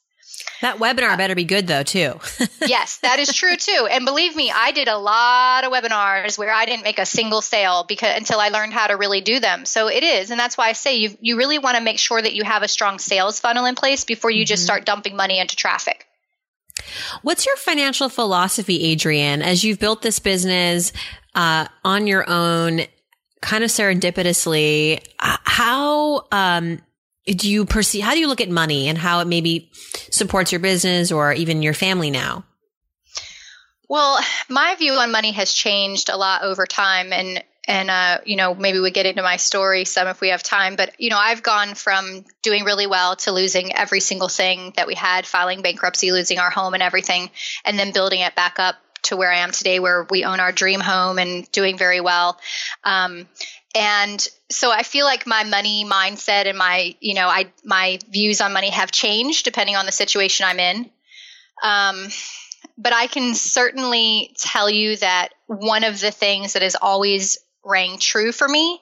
That 0.62 0.78
webinar 0.78 1.18
better 1.18 1.36
be 1.36 1.46
good 1.46 1.68
though, 1.68 1.84
too. 1.84 2.20
yes, 2.66 2.98
that 2.98 3.20
is 3.20 3.34
true 3.34 3.56
too. 3.56 3.88
And 3.90 4.06
believe 4.06 4.36
me, 4.36 4.52
I 4.52 4.72
did 4.72 4.88
a 4.88 4.98
lot 4.98 5.64
of 5.64 5.72
webinars 5.72 6.38
where 6.38 6.52
I 6.52 6.66
didn't 6.66 6.84
make 6.84 7.00
a 7.00 7.06
single 7.06 7.42
sale 7.42 7.86
because 7.88 8.18
until 8.18 8.40
I 8.40 8.50
learned 8.50 8.74
how 8.74 8.88
to 8.88 8.98
really 8.98 9.22
do 9.22 9.40
them. 9.40 9.66
So 9.66 9.88
it 9.88 10.04
is, 10.04 10.32
and 10.32 10.40
that's 10.40 10.58
why 10.58 10.70
I 10.70 10.74
say 10.74 10.98
you 10.98 11.18
you 11.22 11.38
really 11.38 11.60
want 11.60 11.78
to 11.78 11.84
make 11.84 12.00
sure 12.00 12.22
that 12.22 12.34
you 12.34 12.44
have 12.44 12.64
a 12.64 12.68
strong 12.68 13.00
sales 13.00 13.40
funnel 13.40 13.66
in 13.66 13.76
place 13.76 14.04
before 14.04 14.32
you 14.32 14.42
mm-hmm. 14.42 14.48
just 14.48 14.64
start 14.64 14.86
dumping 14.86 15.16
money 15.16 15.40
into 15.40 15.56
traffic. 15.56 16.08
What's 17.22 17.46
your 17.46 17.56
financial 17.58 18.10
philosophy, 18.10 18.92
Adrienne, 18.92 19.42
as 19.42 19.64
you've 19.64 19.80
built 19.80 20.02
this 20.02 20.20
business 20.20 20.94
uh, 21.36 21.68
on 21.84 22.08
your 22.08 22.30
own, 22.30 22.82
kind 23.42 23.64
of 23.64 23.70
serendipitously? 23.70 25.04
How 25.20 26.28
um, 26.32 26.80
do 27.28 27.50
you 27.50 27.66
perceive 27.66 28.04
how 28.04 28.14
do 28.14 28.20
you 28.20 28.28
look 28.28 28.42
at 28.42 28.50
money 28.50 28.88
and 28.88 28.98
how 28.98 29.20
it 29.20 29.28
maybe 29.28 29.72
supports 30.12 30.52
your 30.52 30.60
business 30.60 31.12
or 31.12 31.34
even 31.34 31.62
your 31.62 31.74
family 31.74 32.10
now? 32.10 32.46
Well 33.90 34.20
my 34.50 34.76
view 34.76 34.94
on 34.94 35.12
money 35.12 35.32
has 35.32 35.54
changed 35.54 36.10
a 36.10 36.18
lot 36.18 36.44
over 36.44 36.66
time 36.66 37.14
and 37.14 37.44
and 37.68 37.90
uh, 37.90 38.20
you 38.26 38.38
know 38.38 38.56
maybe 38.56 38.80
we 38.80 38.92
get 38.92 39.06
into 39.06 39.22
my 39.22 39.36
story 39.36 39.86
some 39.86 40.08
if 40.08 40.22
we 40.22 40.30
have 40.30 40.42
time 40.42 40.76
but 40.76 41.00
you 41.00 41.10
know 41.10 41.18
i've 41.18 41.44
gone 41.44 41.76
from 41.76 42.24
doing 42.42 42.64
really 42.64 42.88
well 42.88 43.16
to 43.18 43.32
losing 43.32 43.76
every 43.76 44.00
single 44.00 44.30
thing 44.30 44.74
that 44.78 44.88
we 44.88 44.96
had 44.96 45.26
filing 45.26 45.62
bankruptcy 45.62 46.12
losing 46.12 46.40
our 46.40 46.50
home 46.50 46.74
and 46.74 46.82
everything 46.82 47.30
and 47.66 47.78
then 47.78 47.92
building 47.92 48.22
it 48.22 48.36
back 48.36 48.58
up 48.60 48.76
to 49.04 49.18
where 49.18 49.32
i 49.32 49.40
am 49.40 49.52
today 49.52 49.80
where 49.80 50.08
we 50.10 50.24
own 50.24 50.40
our 50.40 50.52
dream 50.52 50.80
home 50.80 51.20
and 51.20 51.50
doing 51.52 51.78
very 51.78 52.02
well. 52.02 52.40
Um, 52.84 53.28
and 53.76 54.28
so 54.50 54.72
I 54.72 54.84
feel 54.84 55.06
like 55.06 55.28
my 55.28 55.44
money 55.44 55.86
mindset 55.86 56.48
and 56.48 56.58
my, 56.58 56.96
you 57.00 57.14
know, 57.14 57.28
I 57.28 57.52
my 57.64 58.00
views 58.10 58.42
on 58.42 58.54
money 58.54 58.70
have 58.70 58.92
changed 58.92 59.46
depending 59.46 59.76
on 59.76 59.86
the 59.86 59.92
situation 59.92 60.46
I'm 60.48 60.60
in. 60.60 60.90
Um, 61.64 62.08
but 62.78 62.94
I 62.94 63.08
can 63.08 63.34
certainly 63.34 64.36
tell 64.38 64.70
you 64.70 64.96
that 64.98 65.30
one 65.48 65.84
of 65.84 66.00
the 66.00 66.12
things 66.12 66.54
that 66.54 66.62
has 66.62 66.76
always 66.76 67.40
rang 67.64 67.98
true 67.98 68.32
for 68.32 68.48
me 68.48 68.80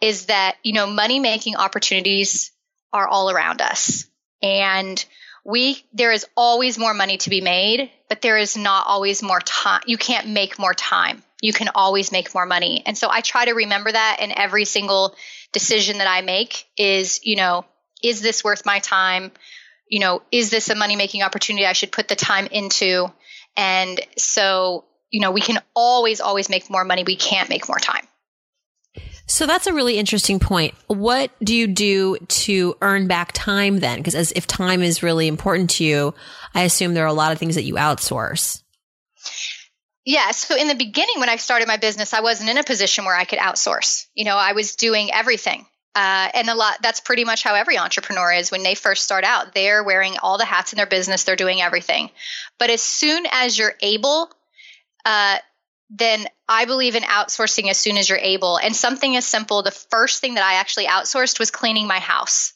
is 0.00 0.26
that, 0.26 0.56
you 0.62 0.72
know, 0.72 0.86
money 0.86 1.18
making 1.18 1.56
opportunities 1.56 2.52
are 2.92 3.08
all 3.08 3.30
around 3.30 3.60
us. 3.60 4.06
And 4.42 5.02
we 5.44 5.82
there 5.92 6.12
is 6.12 6.26
always 6.36 6.78
more 6.78 6.94
money 6.94 7.16
to 7.18 7.30
be 7.30 7.40
made, 7.40 7.90
but 8.08 8.22
there 8.22 8.38
is 8.38 8.56
not 8.56 8.86
always 8.86 9.22
more 9.22 9.40
time. 9.40 9.82
You 9.86 9.96
can't 9.96 10.28
make 10.28 10.58
more 10.58 10.74
time 10.74 11.22
you 11.40 11.52
can 11.52 11.68
always 11.74 12.12
make 12.12 12.34
more 12.34 12.46
money. 12.46 12.82
And 12.84 12.96
so 12.96 13.08
I 13.10 13.20
try 13.20 13.46
to 13.46 13.52
remember 13.52 13.90
that 13.90 14.18
in 14.20 14.36
every 14.36 14.64
single 14.64 15.14
decision 15.52 15.98
that 15.98 16.06
I 16.06 16.20
make 16.20 16.66
is, 16.76 17.20
you 17.22 17.36
know, 17.36 17.64
is 18.02 18.20
this 18.20 18.44
worth 18.44 18.66
my 18.66 18.78
time? 18.78 19.32
You 19.88 20.00
know, 20.00 20.22
is 20.30 20.50
this 20.50 20.68
a 20.70 20.74
money 20.74 20.96
making 20.96 21.22
opportunity 21.22 21.66
I 21.66 21.72
should 21.72 21.92
put 21.92 22.08
the 22.08 22.16
time 22.16 22.46
into? 22.46 23.12
And 23.56 24.00
so, 24.16 24.84
you 25.10 25.20
know, 25.20 25.32
we 25.32 25.40
can 25.40 25.58
always, 25.74 26.20
always 26.20 26.48
make 26.48 26.70
more 26.70 26.84
money. 26.84 27.04
We 27.04 27.16
can't 27.16 27.48
make 27.48 27.68
more 27.68 27.78
time. 27.78 28.06
So 29.26 29.46
that's 29.46 29.68
a 29.68 29.72
really 29.72 29.96
interesting 29.96 30.40
point. 30.40 30.74
What 30.88 31.30
do 31.42 31.54
you 31.54 31.68
do 31.68 32.16
to 32.16 32.76
earn 32.82 33.06
back 33.06 33.30
time 33.32 33.78
then? 33.78 33.98
Because 33.98 34.16
as 34.16 34.32
if 34.32 34.46
time 34.46 34.82
is 34.82 35.04
really 35.04 35.28
important 35.28 35.70
to 35.70 35.84
you, 35.84 36.14
I 36.52 36.62
assume 36.62 36.94
there 36.94 37.04
are 37.04 37.06
a 37.06 37.12
lot 37.12 37.30
of 37.30 37.38
things 37.38 37.54
that 37.54 37.62
you 37.62 37.74
outsource. 37.74 38.62
Yeah. 40.04 40.30
So 40.30 40.56
in 40.56 40.68
the 40.68 40.74
beginning, 40.74 41.18
when 41.18 41.28
I 41.28 41.36
started 41.36 41.68
my 41.68 41.76
business, 41.76 42.14
I 42.14 42.20
wasn't 42.20 42.50
in 42.50 42.58
a 42.58 42.64
position 42.64 43.04
where 43.04 43.16
I 43.16 43.24
could 43.24 43.38
outsource. 43.38 44.06
You 44.14 44.24
know, 44.24 44.36
I 44.36 44.52
was 44.52 44.76
doing 44.76 45.12
everything. 45.12 45.66
Uh, 45.94 46.28
and 46.34 46.48
a 46.48 46.54
lot, 46.54 46.78
that's 46.82 47.00
pretty 47.00 47.24
much 47.24 47.42
how 47.42 47.54
every 47.54 47.76
entrepreneur 47.76 48.32
is 48.32 48.50
when 48.50 48.62
they 48.62 48.74
first 48.74 49.02
start 49.02 49.24
out. 49.24 49.54
They're 49.54 49.82
wearing 49.82 50.16
all 50.22 50.38
the 50.38 50.44
hats 50.44 50.72
in 50.72 50.76
their 50.76 50.86
business, 50.86 51.24
they're 51.24 51.36
doing 51.36 51.60
everything. 51.60 52.10
But 52.58 52.70
as 52.70 52.80
soon 52.80 53.26
as 53.30 53.58
you're 53.58 53.74
able, 53.82 54.30
uh, 55.04 55.38
then 55.90 56.26
I 56.48 56.64
believe 56.66 56.94
in 56.94 57.02
outsourcing 57.02 57.68
as 57.68 57.76
soon 57.76 57.98
as 57.98 58.08
you're 58.08 58.18
able. 58.18 58.56
And 58.56 58.74
something 58.74 59.16
as 59.16 59.26
simple, 59.26 59.62
the 59.62 59.72
first 59.72 60.20
thing 60.20 60.34
that 60.34 60.44
I 60.44 60.54
actually 60.54 60.86
outsourced 60.86 61.40
was 61.40 61.50
cleaning 61.50 61.88
my 61.88 61.98
house. 61.98 62.52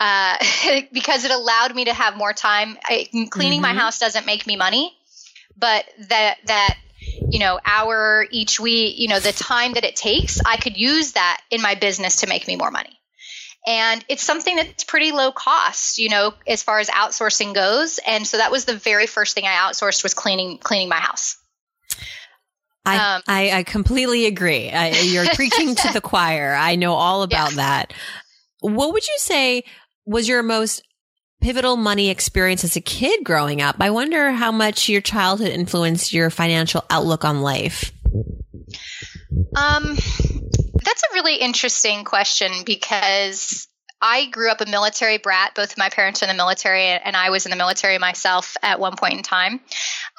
Uh, 0.00 0.36
because 0.92 1.24
it 1.24 1.30
allowed 1.30 1.74
me 1.74 1.84
to 1.84 1.92
have 1.92 2.16
more 2.16 2.32
time. 2.32 2.78
I, 2.82 3.08
cleaning 3.30 3.60
mm-hmm. 3.60 3.74
my 3.74 3.74
house 3.74 3.98
doesn't 3.98 4.24
make 4.24 4.46
me 4.46 4.56
money, 4.56 4.96
but 5.58 5.84
that 6.08 6.36
that 6.46 6.76
you 7.30 7.38
know 7.38 7.58
hour 7.64 8.26
each 8.30 8.58
week 8.60 8.98
you 8.98 9.08
know 9.08 9.18
the 9.18 9.32
time 9.32 9.72
that 9.74 9.84
it 9.84 9.96
takes 9.96 10.40
i 10.44 10.56
could 10.56 10.76
use 10.76 11.12
that 11.12 11.40
in 11.50 11.60
my 11.60 11.74
business 11.74 12.16
to 12.16 12.26
make 12.26 12.46
me 12.46 12.56
more 12.56 12.70
money 12.70 12.98
and 13.66 14.04
it's 14.08 14.22
something 14.22 14.56
that's 14.56 14.84
pretty 14.84 15.12
low 15.12 15.32
cost 15.32 15.98
you 15.98 16.08
know 16.08 16.32
as 16.46 16.62
far 16.62 16.78
as 16.78 16.88
outsourcing 16.88 17.54
goes 17.54 17.98
and 18.06 18.26
so 18.26 18.36
that 18.36 18.50
was 18.50 18.64
the 18.64 18.76
very 18.76 19.06
first 19.06 19.34
thing 19.34 19.44
i 19.44 19.68
outsourced 19.68 20.02
was 20.02 20.14
cleaning 20.14 20.58
cleaning 20.58 20.88
my 20.88 21.00
house 21.00 21.36
I, 22.86 23.16
um, 23.16 23.22
I, 23.28 23.50
I, 23.50 23.62
completely 23.64 24.24
agree. 24.24 24.70
I, 24.70 24.88
you're 25.00 25.26
preaching 25.34 25.74
to 25.74 25.92
the 25.92 26.00
choir. 26.00 26.54
I 26.54 26.76
know 26.76 26.94
all 26.94 27.22
about 27.22 27.50
yeah. 27.50 27.56
that. 27.56 27.92
What 28.60 28.94
would 28.94 29.06
you 29.06 29.14
say 29.18 29.64
was 30.06 30.26
your 30.26 30.42
most 30.42 30.82
pivotal 31.40 31.76
money 31.76 32.10
experience 32.10 32.64
as 32.64 32.76
a 32.76 32.80
kid 32.80 33.24
growing 33.24 33.62
up. 33.62 33.76
I 33.80 33.90
wonder 33.90 34.30
how 34.32 34.52
much 34.52 34.88
your 34.88 35.00
childhood 35.00 35.50
influenced 35.50 36.12
your 36.12 36.30
financial 36.30 36.84
outlook 36.90 37.24
on 37.24 37.42
life. 37.42 37.92
Um, 39.56 39.96
that's 40.84 41.02
a 41.02 41.14
really 41.14 41.36
interesting 41.36 42.04
question 42.04 42.50
because 42.64 43.68
I 44.00 44.26
grew 44.26 44.50
up 44.50 44.60
a 44.60 44.66
military 44.66 45.18
brat. 45.18 45.54
Both 45.54 45.76
my 45.76 45.88
parents 45.88 46.20
were 46.20 46.28
in 46.28 46.36
the 46.36 46.40
military, 46.40 46.84
and 46.84 47.16
I 47.16 47.30
was 47.30 47.46
in 47.46 47.50
the 47.50 47.56
military 47.56 47.98
myself 47.98 48.56
at 48.62 48.78
one 48.78 48.96
point 48.96 49.14
in 49.14 49.22
time. 49.22 49.60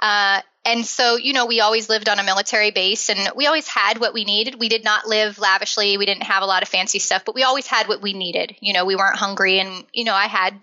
Uh, 0.01 0.41
and 0.65 0.85
so, 0.85 1.15
you 1.15 1.33
know, 1.33 1.45
we 1.45 1.61
always 1.61 1.89
lived 1.89 2.09
on 2.09 2.19
a 2.19 2.23
military 2.23 2.71
base 2.71 3.09
and 3.09 3.31
we 3.35 3.47
always 3.47 3.67
had 3.67 3.97
what 3.99 4.13
we 4.13 4.25
needed. 4.25 4.59
We 4.59 4.67
did 4.67 4.83
not 4.83 5.07
live 5.07 5.39
lavishly. 5.39 5.97
We 5.97 6.05
didn't 6.05 6.23
have 6.23 6.43
a 6.43 6.45
lot 6.45 6.63
of 6.63 6.69
fancy 6.69 6.99
stuff, 6.99 7.23
but 7.25 7.33
we 7.33 7.43
always 7.43 7.65
had 7.65 7.87
what 7.87 8.01
we 8.01 8.13
needed. 8.13 8.55
You 8.59 8.73
know, 8.73 8.85
we 8.85 8.95
weren't 8.95 9.15
hungry 9.15 9.59
and, 9.59 9.85
you 9.93 10.03
know, 10.03 10.13
I 10.13 10.27
had 10.27 10.59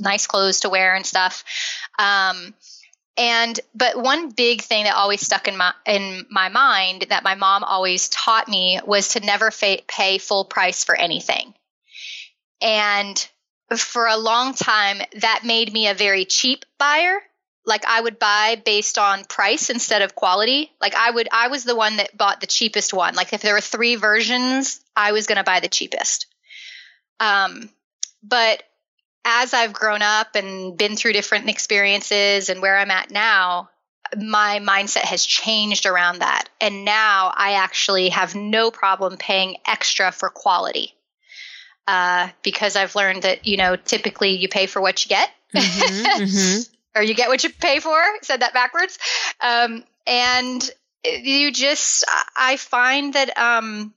nice 0.00 0.26
clothes 0.26 0.60
to 0.60 0.68
wear 0.68 0.94
and 0.94 1.06
stuff. 1.06 1.44
Um, 1.98 2.54
and 3.16 3.58
but 3.74 4.00
one 4.00 4.30
big 4.30 4.62
thing 4.62 4.84
that 4.84 4.94
always 4.94 5.20
stuck 5.20 5.48
in 5.48 5.56
my 5.56 5.74
in 5.86 6.26
my 6.30 6.48
mind 6.48 7.06
that 7.10 7.24
my 7.24 7.34
mom 7.34 7.64
always 7.64 8.08
taught 8.08 8.48
me 8.48 8.80
was 8.86 9.08
to 9.08 9.20
never 9.20 9.50
fa- 9.50 9.82
pay 9.86 10.18
full 10.18 10.44
price 10.44 10.84
for 10.84 10.94
anything. 10.94 11.54
And 12.62 13.28
for 13.76 14.06
a 14.06 14.16
long 14.16 14.54
time 14.54 15.00
that 15.20 15.42
made 15.44 15.72
me 15.72 15.88
a 15.88 15.94
very 15.94 16.24
cheap 16.24 16.64
buyer 16.78 17.20
like 17.66 17.84
I 17.86 18.00
would 18.00 18.18
buy 18.18 18.60
based 18.64 18.98
on 18.98 19.24
price 19.24 19.70
instead 19.70 20.02
of 20.02 20.14
quality. 20.14 20.72
Like 20.80 20.94
I 20.94 21.10
would 21.10 21.28
I 21.30 21.48
was 21.48 21.64
the 21.64 21.76
one 21.76 21.96
that 21.98 22.16
bought 22.16 22.40
the 22.40 22.46
cheapest 22.46 22.92
one. 22.94 23.14
Like 23.14 23.32
if 23.32 23.42
there 23.42 23.54
were 23.54 23.60
3 23.60 23.96
versions, 23.96 24.80
I 24.96 25.12
was 25.12 25.26
going 25.26 25.36
to 25.36 25.44
buy 25.44 25.60
the 25.60 25.68
cheapest. 25.68 26.26
Um 27.18 27.70
but 28.22 28.62
as 29.24 29.54
I've 29.54 29.72
grown 29.72 30.02
up 30.02 30.34
and 30.34 30.76
been 30.76 30.96
through 30.96 31.12
different 31.12 31.48
experiences 31.48 32.48
and 32.48 32.62
where 32.62 32.76
I'm 32.76 32.90
at 32.90 33.10
now, 33.10 33.70
my 34.16 34.60
mindset 34.60 35.02
has 35.02 35.24
changed 35.24 35.86
around 35.86 36.20
that. 36.20 36.48
And 36.60 36.84
now 36.84 37.32
I 37.34 37.52
actually 37.52 38.08
have 38.08 38.34
no 38.34 38.70
problem 38.70 39.16
paying 39.18 39.56
extra 39.66 40.10
for 40.10 40.30
quality. 40.30 40.94
uh, 41.86 42.28
because 42.42 42.76
I've 42.76 42.94
learned 42.94 43.22
that, 43.22 43.46
you 43.46 43.56
know, 43.56 43.74
typically 43.76 44.36
you 44.36 44.48
pay 44.48 44.66
for 44.66 44.80
what 44.80 45.04
you 45.04 45.08
get. 45.08 45.28
Mm-hmm, 45.54 46.22
mm-hmm. 46.22 46.62
or 46.96 47.02
you 47.02 47.14
get 47.14 47.28
what 47.28 47.42
you 47.42 47.50
pay 47.50 47.80
for. 47.80 48.00
Said 48.22 48.42
that 48.42 48.54
backwards. 48.54 48.98
Um, 49.40 49.84
and 50.06 50.70
you 51.04 51.50
just, 51.52 52.04
I 52.36 52.56
find 52.56 53.14
that, 53.14 53.36
um, 53.36 53.92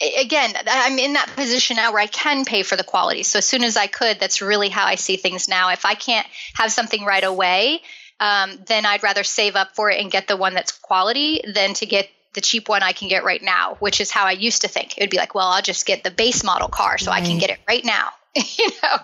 again, 0.00 0.52
I'm 0.66 0.98
in 0.98 1.14
that 1.14 1.30
position 1.34 1.76
now 1.76 1.92
where 1.92 2.02
I 2.02 2.06
can 2.06 2.44
pay 2.44 2.62
for 2.62 2.76
the 2.76 2.84
quality. 2.84 3.22
So 3.22 3.38
as 3.38 3.46
soon 3.46 3.64
as 3.64 3.76
I 3.76 3.86
could, 3.86 4.20
that's 4.20 4.42
really 4.42 4.68
how 4.68 4.84
I 4.84 4.96
see 4.96 5.16
things 5.16 5.48
now. 5.48 5.70
If 5.70 5.84
I 5.84 5.94
can't 5.94 6.26
have 6.54 6.70
something 6.70 7.04
right 7.04 7.24
away, 7.24 7.82
um, 8.20 8.58
then 8.66 8.86
I'd 8.86 9.02
rather 9.02 9.24
save 9.24 9.56
up 9.56 9.74
for 9.74 9.90
it 9.90 10.00
and 10.00 10.10
get 10.10 10.28
the 10.28 10.36
one 10.36 10.54
that's 10.54 10.72
quality 10.72 11.42
than 11.52 11.74
to 11.74 11.86
get 11.86 12.08
the 12.34 12.40
cheap 12.40 12.68
one 12.68 12.82
I 12.82 12.92
can 12.92 13.08
get 13.08 13.24
right 13.24 13.42
now, 13.42 13.76
which 13.80 14.00
is 14.00 14.10
how 14.10 14.24
I 14.24 14.32
used 14.32 14.62
to 14.62 14.68
think. 14.68 14.96
It 14.96 15.02
would 15.02 15.10
be 15.10 15.16
like, 15.16 15.34
well, 15.34 15.48
I'll 15.48 15.62
just 15.62 15.86
get 15.86 16.04
the 16.04 16.10
base 16.10 16.44
model 16.44 16.68
car 16.68 16.98
so 16.98 17.10
right. 17.10 17.22
I 17.22 17.26
can 17.26 17.38
get 17.38 17.50
it 17.50 17.58
right 17.66 17.84
now, 17.84 18.10
you 18.34 18.70
know. 18.82 18.96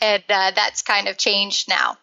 And 0.00 0.24
uh, 0.28 0.50
that's 0.54 0.82
kind 0.82 1.06
of 1.06 1.16
changed 1.16 1.68
now. 1.68 1.96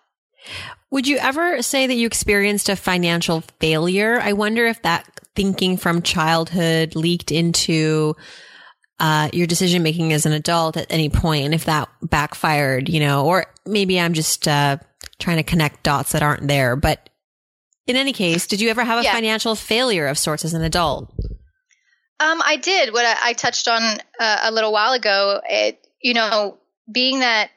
Would 0.90 1.08
you 1.08 1.18
ever 1.18 1.62
say 1.62 1.86
that 1.86 1.94
you 1.94 2.08
experienced 2.08 2.70
a 2.70 2.76
financial 2.76 3.42
failure? 3.60 4.20
I 4.22 4.34
wonder 4.34 4.66
if 4.66 4.82
that 4.84 5.06
thinking 5.36 5.78
from 5.78 6.02
childhood 6.02 6.96
leaked 6.96 7.32
into 7.32 8.16
uh, 9.00 9.30
your 9.32 9.48
decision 9.48 9.82
making 9.82 10.12
as 10.12 10.26
an 10.26 10.34
adult 10.34 10.76
at 10.76 10.88
any 10.90 11.10
point, 11.10 11.46
and 11.46 11.54
if 11.54 11.66
that 11.66 11.90
backfired, 12.02 12.90
you 12.90 13.00
know, 13.00 13.26
or 13.26 13.46
maybe 13.66 14.00
I'm 14.00 14.14
just 14.14 14.48
uh, 14.48 14.78
trying 15.20 15.38
to 15.38 15.44
connect 15.44 15.84
dots 15.84 16.12
that 16.12 16.24
aren't 16.24 16.48
there. 16.48 16.76
But 16.76 17.10
in 17.88 17.96
any 17.96 18.14
case, 18.14 18.46
did 18.48 18.60
you 18.60 18.70
ever 18.70 18.84
have 18.84 19.00
a 19.00 19.04
yeah. 19.04 19.14
financial 19.14 19.56
failure 19.56 20.08
of 20.08 20.18
sorts 20.18 20.44
as 20.44 20.54
an 20.54 20.62
adult? 20.62 21.10
Um, 22.20 22.42
I 22.44 22.58
did. 22.58 22.92
What 22.92 23.06
I, 23.06 23.30
I 23.30 23.34
touched 23.34 23.68
on 23.70 23.82
uh, 24.20 24.40
a 24.44 24.52
little 24.52 24.74
while 24.74 24.92
ago, 24.92 25.40
it, 25.50 25.80
you 26.02 26.14
know, 26.14 26.58
being 26.92 27.20
that 27.20 27.52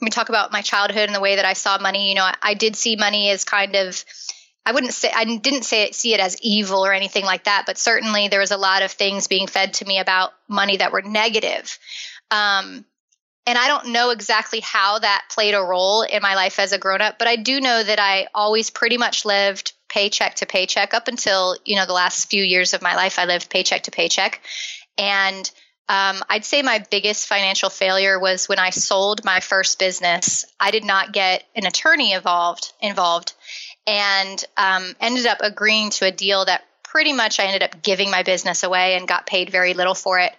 we 0.00 0.10
talk 0.10 0.28
about 0.28 0.52
my 0.52 0.62
childhood 0.62 1.08
and 1.08 1.14
the 1.14 1.20
way 1.20 1.36
that 1.36 1.44
I 1.44 1.54
saw 1.54 1.78
money, 1.78 2.08
you 2.10 2.14
know, 2.14 2.22
I, 2.22 2.34
I 2.42 2.54
did 2.54 2.76
see 2.76 2.94
money 2.94 3.30
as 3.30 3.44
kind 3.44 3.74
of, 3.74 4.04
I 4.66 4.72
wouldn't 4.72 4.94
say, 4.94 5.12
I 5.14 5.24
didn't 5.24 5.62
say 5.62 5.84
it, 5.84 5.94
see 5.94 6.12
it 6.12 6.18
as 6.18 6.36
evil 6.42 6.84
or 6.84 6.92
anything 6.92 7.24
like 7.24 7.44
that, 7.44 7.62
but 7.66 7.78
certainly 7.78 8.26
there 8.26 8.40
was 8.40 8.50
a 8.50 8.56
lot 8.56 8.82
of 8.82 8.90
things 8.90 9.28
being 9.28 9.46
fed 9.46 9.74
to 9.74 9.84
me 9.84 10.00
about 10.00 10.32
money 10.48 10.78
that 10.78 10.90
were 10.90 11.02
negative. 11.02 11.78
Um, 12.32 12.84
and 13.46 13.56
I 13.56 13.68
don't 13.68 13.92
know 13.92 14.10
exactly 14.10 14.58
how 14.58 14.98
that 14.98 15.26
played 15.30 15.54
a 15.54 15.62
role 15.62 16.02
in 16.02 16.20
my 16.20 16.34
life 16.34 16.58
as 16.58 16.72
a 16.72 16.78
grown 16.78 17.00
up, 17.00 17.16
but 17.16 17.28
I 17.28 17.36
do 17.36 17.60
know 17.60 17.80
that 17.80 18.00
I 18.00 18.26
always 18.34 18.70
pretty 18.70 18.98
much 18.98 19.24
lived 19.24 19.72
paycheck 19.88 20.34
to 20.36 20.46
paycheck 20.46 20.94
up 20.94 21.06
until, 21.06 21.56
you 21.64 21.76
know, 21.76 21.86
the 21.86 21.92
last 21.92 22.28
few 22.28 22.42
years 22.42 22.74
of 22.74 22.82
my 22.82 22.96
life. 22.96 23.20
I 23.20 23.26
lived 23.26 23.48
paycheck 23.48 23.84
to 23.84 23.92
paycheck. 23.92 24.40
And 24.98 25.48
um, 25.88 26.24
I'd 26.28 26.44
say 26.44 26.62
my 26.62 26.84
biggest 26.90 27.28
financial 27.28 27.70
failure 27.70 28.18
was 28.18 28.48
when 28.48 28.58
I 28.58 28.70
sold 28.70 29.24
my 29.24 29.38
first 29.38 29.78
business. 29.78 30.44
I 30.58 30.72
did 30.72 30.84
not 30.84 31.12
get 31.12 31.44
an 31.54 31.66
attorney 31.66 32.14
involved, 32.14 32.72
involved, 32.80 33.34
and 33.86 34.44
um, 34.56 34.94
ended 35.00 35.26
up 35.26 35.38
agreeing 35.40 35.90
to 35.90 36.06
a 36.06 36.10
deal 36.10 36.44
that 36.44 36.64
pretty 36.82 37.12
much 37.12 37.38
I 37.38 37.44
ended 37.44 37.62
up 37.62 37.82
giving 37.82 38.10
my 38.10 38.22
business 38.22 38.62
away 38.62 38.96
and 38.96 39.06
got 39.06 39.26
paid 39.26 39.50
very 39.50 39.74
little 39.74 39.94
for 39.94 40.18
it. 40.18 40.32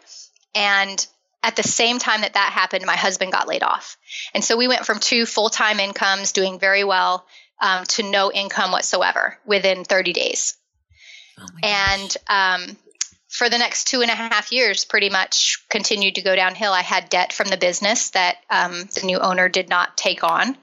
And 0.56 1.06
at 1.44 1.56
the 1.56 1.64
same 1.64 2.00
time 2.00 2.22
that 2.22 2.34
that 2.34 2.52
happened, 2.52 2.86
my 2.86 2.96
husband 2.96 3.32
got 3.32 3.48
laid 3.48 3.64
off. 3.64 3.98
And 4.34 4.44
so 4.44 4.58
we 4.58 4.68
went 4.68 4.86
from 4.86 5.00
two 5.00 5.26
full 5.26 5.50
time 5.50 5.80
incomes 5.80 6.32
doing 6.32 6.60
very 6.60 6.84
well 6.84 7.26
um, 7.62 7.84
to 7.86 8.04
no 8.04 8.32
income 8.32 8.72
whatsoever 8.72 9.38
within 9.46 9.84
30 9.84 10.14
days. 10.14 10.58
Oh 11.40 11.46
and 11.64 12.18
um, 12.28 12.78
for 13.30 13.50
the 13.50 13.58
next 13.58 13.88
two 13.88 14.02
and 14.02 14.10
a 14.10 14.16
half 14.16 14.52
years, 14.52 14.86
pretty 14.86 15.10
much 15.10 15.64
continued 15.70 16.16
to 16.16 16.22
go 16.22 16.36
downhill. 16.36 16.74
I 16.74 16.82
had 16.82 17.10
debt 17.10 17.34
from 17.34 17.50
the 17.50 17.58
business 17.58 18.12
that 18.12 18.38
um, 18.50 18.90
the 18.96 19.06
new 19.06 19.20
owner 19.20 19.48
did 19.48 19.70
not 19.70 19.96
take 19.96 20.24
on. 20.24 20.58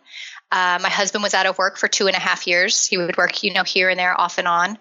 Uh, 0.54 0.78
my 0.80 0.88
husband 0.88 1.20
was 1.20 1.34
out 1.34 1.46
of 1.46 1.58
work 1.58 1.76
for 1.76 1.88
two 1.88 2.06
and 2.06 2.14
a 2.14 2.20
half 2.20 2.46
years. 2.46 2.87
He 2.87 2.96
would 2.96 3.16
work, 3.16 3.42
you 3.42 3.52
know, 3.52 3.64
here 3.64 3.88
and 3.90 3.99
there, 3.99 4.18
off 4.18 4.38
and 4.38 4.46
on. 4.46 4.78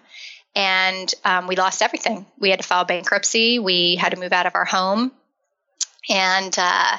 And 0.54 1.12
um, 1.24 1.48
we 1.48 1.56
lost 1.56 1.82
everything. 1.82 2.26
We 2.38 2.50
had 2.50 2.60
to 2.60 2.64
file 2.64 2.84
bankruptcy. 2.84 3.58
We 3.58 3.96
had 3.96 4.10
to 4.10 4.20
move 4.20 4.32
out 4.32 4.46
of 4.46 4.54
our 4.54 4.64
home. 4.64 5.10
And 6.08 6.56
uh, 6.56 6.96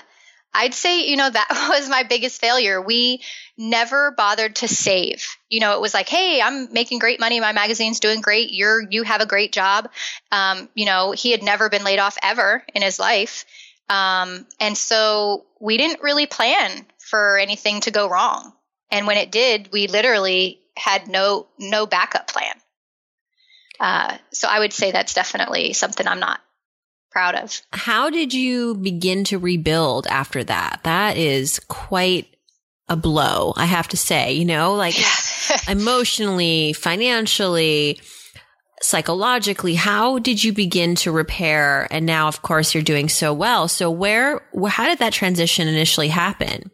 I'd 0.53 0.73
say, 0.73 1.07
you 1.07 1.15
know, 1.15 1.29
that 1.29 1.47
was 1.69 1.87
my 1.87 2.03
biggest 2.03 2.41
failure. 2.41 2.81
We 2.81 3.21
never 3.57 4.11
bothered 4.11 4.57
to 4.57 4.67
save. 4.67 5.25
You 5.49 5.61
know, 5.61 5.75
it 5.75 5.79
was 5.79 5.93
like, 5.93 6.09
hey, 6.09 6.41
I'm 6.41 6.73
making 6.73 6.99
great 6.99 7.21
money. 7.21 7.39
My 7.39 7.53
magazine's 7.53 8.01
doing 8.01 8.19
great. 8.19 8.51
You're, 8.51 8.81
you 8.81 9.03
have 9.03 9.21
a 9.21 9.25
great 9.25 9.53
job. 9.53 9.89
Um, 10.33 10.67
you 10.73 10.85
know, 10.85 11.13
he 11.13 11.31
had 11.31 11.43
never 11.43 11.69
been 11.69 11.85
laid 11.85 11.99
off 11.99 12.17
ever 12.21 12.61
in 12.75 12.81
his 12.81 12.99
life. 12.99 13.45
Um, 13.87 14.45
and 14.59 14.77
so 14.77 15.45
we 15.61 15.77
didn't 15.77 16.01
really 16.01 16.25
plan 16.25 16.85
for 16.97 17.37
anything 17.37 17.79
to 17.81 17.91
go 17.91 18.09
wrong. 18.09 18.51
And 18.91 19.07
when 19.07 19.17
it 19.17 19.31
did, 19.31 19.69
we 19.71 19.87
literally 19.87 20.59
had 20.77 21.07
no, 21.07 21.47
no 21.57 21.85
backup 21.85 22.27
plan. 22.27 22.55
Uh, 23.79 24.17
so 24.31 24.47
I 24.47 24.59
would 24.59 24.73
say 24.73 24.91
that's 24.91 25.13
definitely 25.13 25.73
something 25.73 26.07
I'm 26.07 26.19
not 26.19 26.39
proud 27.11 27.35
of. 27.35 27.61
How 27.71 28.09
did 28.09 28.33
you 28.33 28.75
begin 28.75 29.23
to 29.25 29.37
rebuild 29.37 30.07
after 30.07 30.43
that? 30.43 30.81
That 30.83 31.17
is 31.17 31.59
quite 31.67 32.27
a 32.87 32.95
blow, 32.95 33.53
I 33.55 33.65
have 33.65 33.87
to 33.89 33.97
say, 33.97 34.33
you 34.33 34.45
know, 34.45 34.75
like 34.75 34.95
emotionally, 35.67 36.73
financially, 36.73 37.99
psychologically, 38.81 39.75
how 39.75 40.19
did 40.19 40.43
you 40.43 40.53
begin 40.53 40.95
to 40.95 41.11
repair? 41.11 41.87
And 41.89 42.05
now, 42.05 42.27
of 42.27 42.41
course, 42.41 42.73
you're 42.73 42.83
doing 42.83 43.09
so 43.09 43.33
well. 43.33 43.67
So 43.67 43.89
where, 43.89 44.41
how 44.67 44.87
did 44.87 44.99
that 44.99 45.13
transition 45.13 45.67
initially 45.67 46.09
happen? 46.09 46.69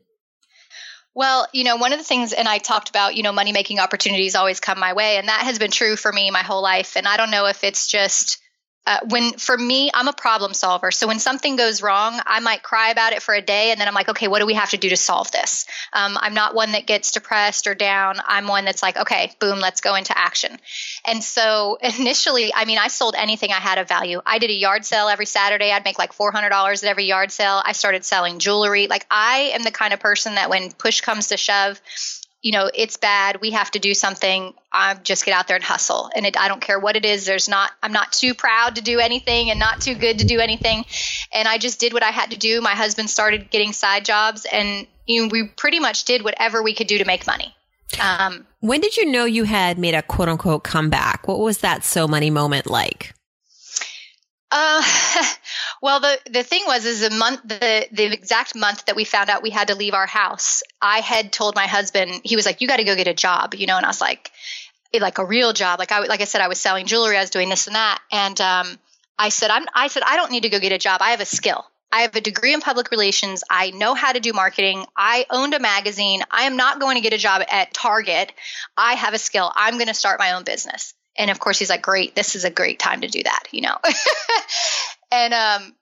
Well, 1.14 1.48
you 1.52 1.66
know, 1.66 1.76
one 1.76 1.92
of 1.92 2.00
the 2.00 2.06
things, 2.06 2.32
and 2.32 2.48
I 2.48 2.58
talked 2.58 2.90
about, 2.90 3.16
you 3.16 3.24
know, 3.24 3.34
money 3.34 3.52
making 3.52 3.80
opportunities 3.80 4.36
always 4.36 4.60
come 4.62 4.80
my 4.80 4.94
way. 4.94 5.18
And 5.18 5.28
that 5.28 5.42
has 5.42 5.60
been 5.60 5.72
true 5.72 5.96
for 5.98 6.12
me 6.12 6.32
my 6.32 6.44
whole 6.44 6.62
life. 6.62 6.96
And 6.96 7.08
I 7.08 7.18
don't 7.18 7.32
know 7.32 7.48
if 7.48 7.64
it's 7.64 7.88
just 7.88 8.42
uh, 8.88 8.98
when 9.10 9.34
for 9.34 9.58
me 9.58 9.92
i'm 9.94 10.08
a 10.08 10.14
problem 10.14 10.54
solver. 10.54 10.92
So 10.92 11.08
when 11.08 11.20
something 11.20 11.56
goes 11.56 11.82
wrong 11.82 12.20
i 12.26 12.40
might 12.40 12.64
cry 12.64 12.90
about 12.90 13.14
it 13.14 13.22
for 13.22 13.34
a 13.34 13.42
day 13.42 13.72
and 13.72 13.80
then 13.80 13.88
i'm 13.88 13.94
like 13.94 14.10
okay 14.10 14.28
what 14.28 14.40
do 14.40 14.46
we 14.46 14.56
have 14.56 14.72
to 14.72 14.78
do 14.78 14.90
to 14.90 14.98
solve 14.98 15.32
this? 15.32 15.66
Um, 15.94 16.18
i'm 16.20 16.34
not 16.34 16.56
one 16.56 16.72
that 16.72 16.88
gets 16.88 17.12
depressed 17.12 17.68
or 17.68 17.76
down. 17.76 18.16
I'm 18.26 18.48
one 18.48 18.66
that's 18.66 18.82
like 18.82 18.98
okay 18.98 19.32
boom 19.40 19.60
let's 19.60 19.82
go 19.82 19.96
into 19.96 20.18
action. 20.18 20.58
And 21.06 21.24
so 21.24 21.78
initially 22.00 22.54
i 22.54 22.66
mean 22.66 22.78
i 22.78 22.88
sold 22.88 23.16
anything 23.18 23.52
i 23.52 23.60
had 23.60 23.78
of 23.78 23.88
value. 23.88 24.22
I 24.26 24.40
did 24.40 24.50
a 24.50 24.54
yard 24.54 24.86
sale 24.86 25.08
every 25.08 25.26
saturday. 25.26 25.72
I'd 25.72 25.86
make 25.86 26.00
like 26.00 26.14
$400 26.14 26.52
at 26.52 26.84
every 26.84 27.06
yard 27.06 27.32
sale. 27.32 27.62
I 27.64 27.74
started 27.74 28.04
selling 28.04 28.40
jewelry. 28.40 28.88
Like 28.88 29.06
i 29.12 29.52
am 29.54 29.64
the 29.64 29.72
kind 29.72 29.94
of 29.94 30.00
person 30.00 30.36
that 30.36 30.50
when 30.50 30.72
push 30.72 31.02
comes 31.02 31.28
to 31.28 31.38
shove 31.38 31.80
you 32.42 32.52
know, 32.52 32.70
it's 32.74 32.98
bad. 32.98 33.40
We 33.40 33.52
have 33.52 33.70
to 33.72 33.80
do 33.80 33.94
something. 33.94 34.54
I 34.72 34.96
just 34.96 35.26
get 35.26 35.34
out 35.34 35.48
there 35.48 35.56
and 35.56 35.64
hustle. 35.64 36.10
And 36.16 36.26
it, 36.26 36.38
I 36.38 36.48
don't 36.48 36.62
care 36.62 36.80
what 36.80 36.96
it 36.96 37.06
is. 37.06 37.26
There's 37.26 37.48
not, 37.48 37.72
I'm 37.84 37.94
not 37.94 38.12
too 38.12 38.34
proud 38.34 38.76
to 38.76 38.82
do 38.82 39.00
anything 39.00 39.52
and 39.52 39.60
not 39.60 39.82
too 39.82 39.94
good 39.94 40.20
to 40.20 40.26
do 40.26 40.40
anything. 40.40 40.86
And 41.32 41.48
I 41.48 41.60
just 41.60 41.80
did 41.80 41.94
what 41.94 42.04
I 42.04 42.10
had 42.10 42.32
to 42.32 42.38
do. 42.38 42.60
My 42.62 42.74
husband 42.74 43.10
started 43.10 43.52
getting 43.52 43.74
side 43.74 44.06
jobs 44.06 44.46
and 44.52 44.88
you 45.06 45.24
know, 45.24 45.30
we 45.32 45.48
pretty 45.48 45.80
much 45.80 46.06
did 46.06 46.24
whatever 46.24 46.64
we 46.64 46.74
could 46.74 46.88
do 46.88 46.98
to 46.98 47.06
make 47.06 47.28
money. 47.28 47.54
Um, 48.02 48.48
when 48.62 48.82
did 48.82 48.98
you 48.98 49.12
know 49.12 49.26
you 49.26 49.44
had 49.44 49.78
made 49.78 49.94
a 49.94 50.02
quote 50.02 50.30
unquote 50.30 50.64
comeback? 50.64 51.28
What 51.28 51.40
was 51.40 51.60
that 51.60 51.84
so 51.84 52.08
money 52.08 52.30
moment 52.30 52.68
like? 52.68 53.14
Uh, 54.50 54.82
well, 55.82 56.00
the 56.00 56.20
the 56.30 56.44
thing 56.44 56.64
was, 56.68 56.86
is 56.86 57.02
the 57.02 57.10
month, 57.10 57.42
the 57.44 57.88
the 57.92 58.06
exact 58.06 58.56
month 58.56 58.86
that 58.86 58.96
we 58.96 59.04
found 59.04 59.30
out 59.30 59.42
we 59.42 59.50
had 59.50 59.70
to 59.70 59.76
leave 59.76 59.94
our 59.94 60.08
house. 60.08 60.64
I 60.82 61.00
had 61.00 61.32
told 61.32 61.56
my 61.56 61.68
husband, 61.68 62.22
he 62.24 62.36
was 62.36 62.46
like, 62.46 62.62
"You 62.62 62.68
got 62.68 62.78
to 62.78 62.84
go 62.84 62.96
get 62.96 63.08
a 63.08 63.14
job," 63.14 63.56
you 63.56 63.66
know, 63.68 63.78
and 63.78 63.86
I 63.86 63.90
was 63.90 64.02
like, 64.02 64.32
like 65.00 65.18
a 65.18 65.26
real 65.26 65.54
job. 65.54 65.80
Like 65.80 65.92
I, 65.92 66.00
like 66.02 66.22
I 66.22 66.26
said, 66.26 66.42
I 66.42 66.48
was 66.48 66.60
selling 66.60 66.86
jewelry, 66.86 67.18
I 67.18 67.22
was 67.22 67.30
doing 67.30 67.50
this 67.50 67.68
and 67.68 67.76
that, 67.76 68.00
and 68.12 68.40
um, 68.42 68.80
I 69.18 69.30
said, 69.30 69.52
I'm, 69.52 69.66
I 69.74 69.88
said, 69.88 70.04
I 70.06 70.16
don't 70.18 70.32
need 70.32 70.44
to 70.44 70.50
go 70.50 70.60
get 70.60 70.72
a 70.72 70.78
job. 70.78 71.02
I 71.02 71.12
have 71.12 71.22
a 71.22 71.26
skill. 71.26 71.66
I 71.92 72.02
have 72.02 72.16
a 72.16 72.22
degree 72.22 72.54
in 72.54 72.62
public 72.62 72.90
relations. 72.90 73.44
I 73.50 73.72
know 73.72 73.94
how 73.94 74.14
to 74.14 74.20
do 74.20 74.34
marketing. 74.34 74.86
I 74.96 75.26
owned 75.30 75.54
a 75.54 75.60
magazine. 75.60 76.22
I 76.32 76.44
am 76.44 76.56
not 76.56 76.80
going 76.80 76.96
to 76.96 77.02
get 77.02 77.14
a 77.14 77.18
job 77.18 77.44
at 77.52 77.74
Target. 77.74 78.32
I 78.78 78.94
have 78.94 79.14
a 79.14 79.18
skill. 79.18 79.52
I'm 79.54 79.76
going 79.76 79.88
to 79.88 79.94
start 79.94 80.20
my 80.20 80.34
own 80.34 80.44
business. 80.44 80.94
And 81.18 81.30
of 81.30 81.40
course, 81.40 81.60
he's 81.60 81.70
like, 81.70 81.82
great, 81.82 82.16
this 82.16 82.36
is 82.36 82.46
a 82.46 82.50
great 82.50 82.80
time 82.80 83.02
to 83.02 83.08
do 83.08 83.22
that, 83.24 83.44
you 83.52 83.62
know? 83.62 83.78
and, 85.12 85.34
um, 85.34 85.76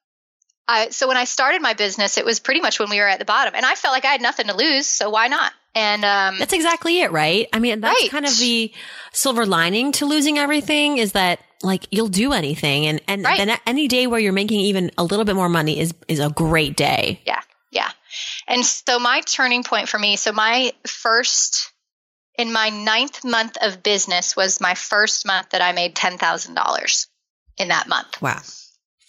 I, 0.68 0.90
so 0.90 1.08
when 1.08 1.18
I 1.18 1.24
started 1.24 1.62
my 1.62 1.74
business, 1.74 2.18
it 2.18 2.26
was 2.26 2.40
pretty 2.40 2.62
much 2.62 2.80
when 2.80 2.90
we 2.90 3.00
were 3.00 3.08
at 3.08 3.18
the 3.18 3.26
bottom 3.26 3.56
and 3.56 3.66
I 3.66 3.76
felt 3.76 3.92
like 3.92 4.06
I 4.06 4.12
had 4.12 4.22
nothing 4.22 4.48
to 4.48 4.56
lose. 4.56 4.86
So 4.86 5.10
why 5.10 5.28
not? 5.28 5.52
And, 5.74 6.06
um, 6.06 6.38
that's 6.38 6.54
exactly 6.54 7.02
it, 7.02 7.12
right? 7.12 7.48
I 7.52 7.60
mean, 7.60 7.82
that's 7.82 8.02
right. 8.02 8.12
kind 8.12 8.26
of 8.26 8.38
the 8.38 8.72
silver 9.12 9.46
lining 9.46 9.92
to 9.94 10.06
losing 10.06 10.38
everything 10.38 10.98
is 10.98 11.14
that 11.14 11.40
like 11.64 11.88
you'll 11.92 12.08
do 12.08 12.34
anything. 12.34 12.86
And, 12.86 13.02
and 13.08 13.24
right. 13.24 13.38
then 13.38 13.58
any 13.66 13.88
day 13.88 14.06
where 14.06 14.20
you're 14.20 14.34
making 14.34 14.60
even 14.60 14.92
a 14.98 15.04
little 15.04 15.26
bit 15.26 15.36
more 15.36 15.50
money 15.50 15.80
is, 15.80 15.94
is 16.08 16.20
a 16.20 16.30
great 16.30 16.76
day. 16.76 17.22
Yeah. 17.26 17.42
Yeah. 17.72 17.90
And 18.48 18.66
so 18.66 19.00
my 19.00 19.22
turning 19.22 19.64
point 19.64 19.90
for 19.90 20.00
me, 20.00 20.16
so 20.18 20.32
my 20.32 20.72
first 20.88 21.72
in 22.40 22.54
my 22.54 22.70
ninth 22.70 23.26
month 23.26 23.58
of 23.62 23.84
business 23.84 24.36
was 24.36 24.62
my 24.62 24.74
first 24.74 25.26
month 25.26 25.50
that 25.50 25.62
I 25.62 25.74
made 25.74 25.94
$10,000 25.96 27.08
in 27.58 27.68
that 27.68 27.88
month. 27.90 28.22
Wow. 28.22 28.40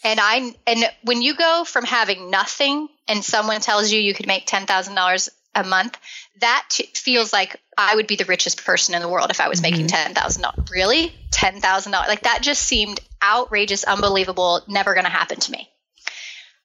And 0.02 0.18
I 0.20 0.54
and 0.66 0.84
when 1.02 1.22
you 1.22 1.34
go 1.34 1.64
from 1.64 1.84
having 1.84 2.30
nothing 2.30 2.88
and 3.06 3.24
someone 3.24 3.60
tells 3.60 3.92
you 3.92 4.00
you 4.00 4.14
could 4.14 4.26
make 4.26 4.46
ten 4.46 4.66
thousand 4.66 4.94
dollars 4.94 5.28
a 5.54 5.64
month, 5.64 5.98
that 6.40 6.66
t- 6.70 6.90
feels 6.94 7.32
like 7.32 7.56
I 7.76 7.96
would 7.96 8.06
be 8.06 8.16
the 8.16 8.24
richest 8.24 8.64
person 8.64 8.94
in 8.94 9.02
the 9.02 9.08
world 9.08 9.30
if 9.30 9.40
I 9.40 9.48
was 9.48 9.60
mm-hmm. 9.60 9.72
making 9.72 9.86
ten 9.88 10.14
thousand 10.14 10.42
dollars. 10.42 10.70
Really, 10.70 11.12
ten 11.30 11.60
thousand 11.60 11.92
dollars? 11.92 12.08
Like 12.08 12.22
that 12.22 12.40
just 12.42 12.62
seemed 12.62 13.00
outrageous, 13.22 13.84
unbelievable, 13.84 14.62
never 14.68 14.94
going 14.94 15.04
to 15.04 15.10
happen 15.10 15.38
to 15.38 15.52
me. 15.52 15.68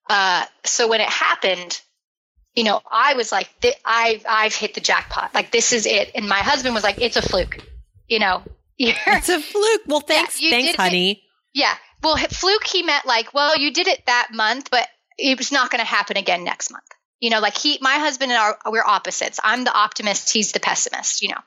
Uh, 0.09 0.45
so 0.63 0.87
when 0.87 1.01
it 1.01 1.09
happened, 1.09 1.81
you 2.55 2.63
know, 2.63 2.81
I 2.89 3.15
was 3.15 3.31
like, 3.31 3.49
I 3.83 4.21
I've 4.27 4.55
hit 4.55 4.75
the 4.75 4.81
jackpot. 4.81 5.33
Like 5.33 5.51
this 5.51 5.73
is 5.73 5.85
it. 5.85 6.11
And 6.15 6.27
my 6.27 6.39
husband 6.39 6.73
was 6.73 6.83
like, 6.83 7.01
it's 7.01 7.17
a 7.17 7.21
fluke. 7.21 7.57
You 8.07 8.19
know, 8.19 8.43
it's 8.77 9.29
a 9.29 9.39
fluke. 9.39 9.81
Well, 9.87 9.99
thanks, 9.99 10.41
yeah, 10.41 10.51
thanks, 10.51 10.75
honey. 10.77 11.11
It, 11.11 11.17
yeah. 11.53 11.75
Well, 12.05 12.17
fluke, 12.17 12.67
he 12.67 12.83
meant 12.83 13.07
like, 13.07 13.33
well, 13.33 13.57
you 13.57 13.73
did 13.73 13.87
it 13.87 14.05
that 14.05 14.29
month, 14.31 14.69
but 14.69 14.87
it 15.17 15.39
was 15.39 15.51
not 15.51 15.71
going 15.71 15.79
to 15.79 15.85
happen 15.85 16.17
again 16.17 16.43
next 16.43 16.69
month. 16.69 16.85
You 17.19 17.31
know, 17.31 17.39
like 17.39 17.57
he, 17.57 17.79
my 17.81 17.95
husband 17.95 18.31
and 18.31 18.39
I, 18.39 18.69
we're 18.69 18.85
opposites. 18.85 19.39
I'm 19.43 19.63
the 19.63 19.73
optimist. 19.73 20.31
He's 20.31 20.51
the 20.51 20.59
pessimist, 20.59 21.23
you 21.23 21.29
know. 21.29 21.41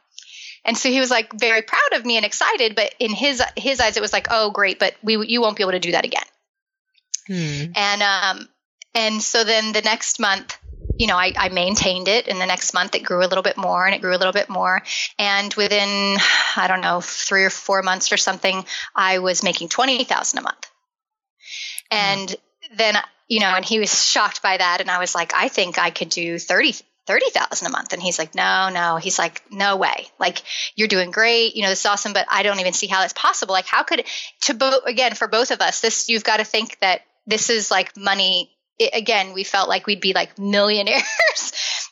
And 0.64 0.76
so 0.76 0.88
he 0.88 0.98
was 0.98 1.12
like 1.12 1.32
very 1.32 1.62
proud 1.62 1.92
of 1.92 2.04
me 2.04 2.16
and 2.16 2.26
excited, 2.26 2.74
but 2.74 2.92
in 2.98 3.12
his, 3.12 3.40
his 3.56 3.78
eyes, 3.78 3.96
it 3.96 4.00
was 4.00 4.12
like, 4.12 4.26
oh, 4.32 4.50
great, 4.50 4.80
but 4.80 4.96
we, 5.00 5.24
you 5.28 5.40
won't 5.40 5.56
be 5.56 5.62
able 5.62 5.72
to 5.72 5.78
do 5.78 5.92
that 5.92 6.04
again. 6.04 6.24
Hmm. 7.28 7.72
And, 7.76 8.02
um, 8.02 8.48
and 8.96 9.22
so 9.22 9.44
then 9.44 9.72
the 9.72 9.82
next 9.82 10.18
month, 10.18 10.58
you 10.98 11.06
know, 11.06 11.16
I, 11.16 11.32
I, 11.36 11.48
maintained 11.48 12.08
it. 12.08 12.26
And 12.26 12.40
the 12.40 12.46
next 12.46 12.74
month, 12.74 12.94
it 12.94 13.04
grew 13.04 13.24
a 13.24 13.28
little 13.28 13.42
bit 13.42 13.56
more, 13.56 13.86
and 13.86 13.94
it 13.94 14.00
grew 14.00 14.14
a 14.14 14.18
little 14.18 14.32
bit 14.32 14.48
more. 14.48 14.82
And 15.18 15.54
within, 15.54 16.18
I 16.56 16.66
don't 16.66 16.80
know, 16.80 17.00
three 17.00 17.44
or 17.44 17.50
four 17.50 17.82
months 17.82 18.12
or 18.12 18.16
something, 18.16 18.64
I 18.94 19.20
was 19.20 19.42
making 19.42 19.68
twenty 19.68 20.04
thousand 20.04 20.40
a 20.40 20.42
month. 20.42 20.70
And 21.90 22.28
mm. 22.28 22.36
then, 22.76 22.96
you 23.28 23.40
know, 23.40 23.54
and 23.54 23.64
he 23.64 23.78
was 23.78 24.04
shocked 24.04 24.42
by 24.42 24.56
that, 24.56 24.80
and 24.80 24.90
I 24.90 24.98
was 24.98 25.14
like, 25.14 25.32
I 25.34 25.48
think 25.48 25.78
I 25.78 25.90
could 25.90 26.10
do 26.10 26.38
thirty. 26.38 26.74
30,000 27.06 27.66
a 27.66 27.70
month. 27.70 27.94
And 27.94 28.02
he's 28.02 28.18
like, 28.18 28.34
no, 28.34 28.68
no. 28.68 28.96
He's 28.96 29.18
like, 29.18 29.40
no 29.50 29.76
way. 29.76 30.08
Like, 30.20 30.42
you're 30.76 30.88
doing 30.88 31.10
great. 31.10 31.56
You 31.56 31.62
know, 31.62 31.70
this 31.70 31.80
is 31.80 31.86
awesome, 31.86 32.12
but 32.12 32.26
I 32.30 32.42
don't 32.42 32.60
even 32.60 32.74
see 32.74 32.86
how 32.86 33.02
it's 33.02 33.14
possible. 33.14 33.54
Like, 33.54 33.64
how 33.64 33.82
could, 33.82 34.04
to 34.42 34.52
both, 34.52 34.84
again, 34.84 35.14
for 35.14 35.26
both 35.26 35.50
of 35.50 35.62
us, 35.62 35.80
this, 35.80 36.10
you've 36.10 36.22
got 36.22 36.36
to 36.36 36.44
think 36.44 36.78
that 36.80 37.00
this 37.26 37.48
is 37.48 37.70
like 37.70 37.96
money 37.96 38.50
it, 38.78 38.90
again, 38.94 39.32
we 39.32 39.44
felt 39.44 39.68
like 39.68 39.86
we'd 39.86 40.00
be 40.00 40.12
like 40.12 40.38
millionaires, 40.38 41.02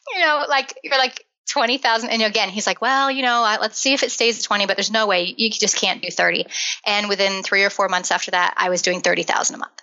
you 0.14 0.20
know, 0.20 0.44
like 0.49 0.75
you're 0.83 0.99
like 0.99 1.25
20,000. 1.49 2.11
And 2.11 2.22
again, 2.22 2.49
he's 2.49 2.66
like, 2.66 2.81
well, 2.81 3.11
you 3.11 3.22
know, 3.22 3.42
let's 3.61 3.79
see 3.79 3.94
if 3.94 4.03
it 4.03 4.11
stays 4.11 4.42
20, 4.42 4.66
but 4.66 4.77
there's 4.77 4.90
no 4.90 5.07
way 5.07 5.35
you 5.37 5.51
just 5.51 5.77
can't 5.77 6.03
do 6.03 6.11
30. 6.11 6.46
And 6.85 7.09
within 7.09 7.42
three 7.42 7.64
or 7.64 7.70
four 7.70 7.88
months 7.88 8.11
after 8.11 8.33
that, 8.33 8.55
I 8.57 8.68
was 8.68 8.83
doing 8.83 9.01
30,000 9.01 9.55
a 9.55 9.59
month. 9.59 9.83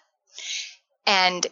And 1.05 1.45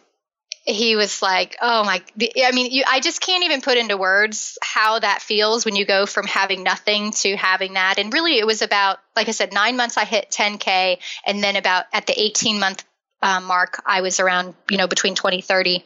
he 0.64 0.94
was 0.94 1.20
like, 1.20 1.56
"Oh 1.60 1.82
my!" 1.82 2.00
I 2.44 2.52
mean, 2.52 2.70
you, 2.70 2.84
I 2.86 3.00
just 3.00 3.20
can't 3.20 3.44
even 3.44 3.62
put 3.62 3.78
into 3.78 3.96
words 3.96 4.58
how 4.62 5.00
that 5.00 5.20
feels 5.20 5.64
when 5.64 5.74
you 5.74 5.84
go 5.84 6.06
from 6.06 6.26
having 6.26 6.62
nothing 6.62 7.10
to 7.10 7.36
having 7.36 7.74
that. 7.74 7.98
And 7.98 8.12
really, 8.12 8.38
it 8.38 8.46
was 8.46 8.62
about, 8.62 8.98
like 9.16 9.28
I 9.28 9.32
said, 9.32 9.52
nine 9.52 9.76
months. 9.76 9.96
I 9.96 10.04
hit 10.04 10.30
10k, 10.30 10.98
and 11.26 11.42
then 11.42 11.56
about 11.56 11.86
at 11.92 12.06
the 12.06 12.18
18 12.18 12.60
month 12.60 12.84
uh, 13.22 13.40
mark, 13.40 13.82
I 13.86 14.00
was 14.00 14.20
around, 14.20 14.54
you 14.68 14.76
know, 14.76 14.88
between 14.88 15.14
20, 15.14 15.40
30. 15.40 15.84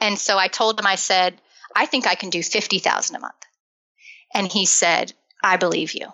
And 0.00 0.18
so 0.18 0.38
I 0.38 0.48
told 0.48 0.78
him, 0.78 0.86
I 0.86 0.94
said, 0.94 1.34
I 1.74 1.86
think 1.86 2.06
I 2.06 2.14
can 2.14 2.30
do 2.30 2.42
50,000 2.42 3.16
a 3.16 3.20
month. 3.20 3.34
And 4.32 4.50
he 4.50 4.66
said, 4.66 5.12
I 5.42 5.56
believe 5.56 5.94
you. 5.94 6.08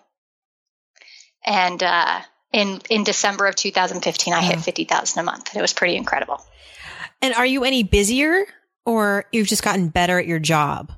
And, 1.45 1.83
uh, 1.83 2.21
in, 2.53 2.81
in 2.91 3.03
December 3.03 3.47
of 3.47 3.57
2015, 3.57 4.35
I 4.35 4.43
hit 4.43 4.61
50,000 4.61 5.19
a 5.19 5.23
month. 5.23 5.57
It 5.57 5.63
was 5.63 5.73
pretty 5.73 5.97
incredible. 5.97 6.45
And 7.23 7.35
are 7.35 7.47
you 7.47 7.65
any 7.65 7.83
busier 7.83 8.45
or 8.85 9.25
you've 9.33 9.47
just 9.47 9.63
gotten 9.63 9.89
better 9.89 10.19
at 10.19 10.27
your 10.27 10.39
job? 10.39 10.93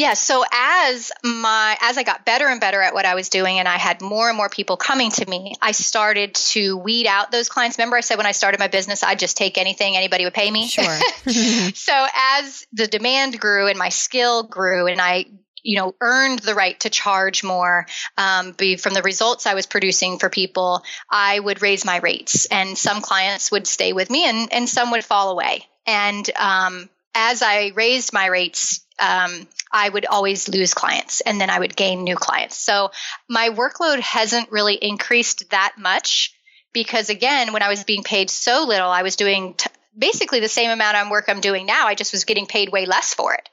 Yeah. 0.00 0.14
So 0.14 0.42
as 0.50 1.12
my 1.22 1.76
as 1.82 1.98
I 1.98 2.04
got 2.04 2.24
better 2.24 2.48
and 2.48 2.58
better 2.58 2.80
at 2.80 2.94
what 2.94 3.04
I 3.04 3.14
was 3.14 3.28
doing, 3.28 3.58
and 3.58 3.68
I 3.68 3.76
had 3.76 4.00
more 4.00 4.28
and 4.28 4.36
more 4.36 4.48
people 4.48 4.78
coming 4.78 5.10
to 5.10 5.28
me, 5.28 5.56
I 5.60 5.72
started 5.72 6.34
to 6.36 6.78
weed 6.78 7.06
out 7.06 7.30
those 7.30 7.50
clients. 7.50 7.76
Remember, 7.76 7.98
I 7.98 8.00
said 8.00 8.16
when 8.16 8.24
I 8.24 8.32
started 8.32 8.60
my 8.60 8.68
business, 8.68 9.02
I'd 9.02 9.18
just 9.18 9.36
take 9.36 9.58
anything 9.58 9.98
anybody 9.98 10.24
would 10.24 10.32
pay 10.32 10.50
me. 10.50 10.68
Sure. 10.68 10.84
so 11.74 12.06
as 12.16 12.66
the 12.72 12.86
demand 12.86 13.38
grew 13.38 13.66
and 13.66 13.78
my 13.78 13.90
skill 13.90 14.44
grew, 14.44 14.86
and 14.86 15.02
I 15.02 15.26
you 15.62 15.76
know 15.76 15.94
earned 16.00 16.38
the 16.38 16.54
right 16.54 16.80
to 16.80 16.88
charge 16.88 17.44
more 17.44 17.86
um, 18.16 18.52
be 18.52 18.76
from 18.76 18.94
the 18.94 19.02
results 19.02 19.44
i 19.44 19.52
was 19.52 19.66
producing 19.66 20.18
for 20.18 20.30
people 20.30 20.82
i 21.10 21.38
would 21.38 21.60
raise 21.60 21.84
my 21.84 21.98
rates 21.98 22.46
and 22.46 22.78
some 22.78 23.02
clients 23.02 23.50
would 23.52 23.66
stay 23.66 23.92
with 23.92 24.08
me 24.08 24.26
and, 24.26 24.50
and 24.54 24.66
some 24.66 24.90
would 24.90 25.04
fall 25.04 25.28
away 25.28 25.62
and 25.86 26.30
um, 26.36 26.88
as 27.14 27.42
i 27.42 27.72
raised 27.74 28.14
my 28.14 28.24
rates 28.24 28.86
um, 29.00 29.48
I 29.72 29.88
would 29.88 30.06
always 30.06 30.48
lose 30.48 30.74
clients 30.74 31.20
and 31.20 31.40
then 31.40 31.50
I 31.50 31.58
would 31.58 31.74
gain 31.74 32.04
new 32.04 32.16
clients. 32.16 32.56
So 32.58 32.90
my 33.28 33.48
workload 33.48 34.00
hasn't 34.00 34.52
really 34.52 34.74
increased 34.74 35.50
that 35.50 35.74
much 35.78 36.34
because, 36.72 37.10
again, 37.10 37.52
when 37.52 37.62
I 37.62 37.68
was 37.68 37.84
being 37.84 38.02
paid 38.02 38.30
so 38.30 38.64
little, 38.66 38.90
I 38.90 39.02
was 39.02 39.16
doing 39.16 39.54
t- 39.54 39.70
basically 39.96 40.40
the 40.40 40.48
same 40.48 40.70
amount 40.70 40.96
of 40.96 41.10
work 41.10 41.24
I'm 41.28 41.40
doing 41.40 41.66
now. 41.66 41.86
I 41.86 41.94
just 41.94 42.12
was 42.12 42.24
getting 42.24 42.46
paid 42.46 42.70
way 42.70 42.86
less 42.86 43.14
for 43.14 43.34
it. 43.34 43.48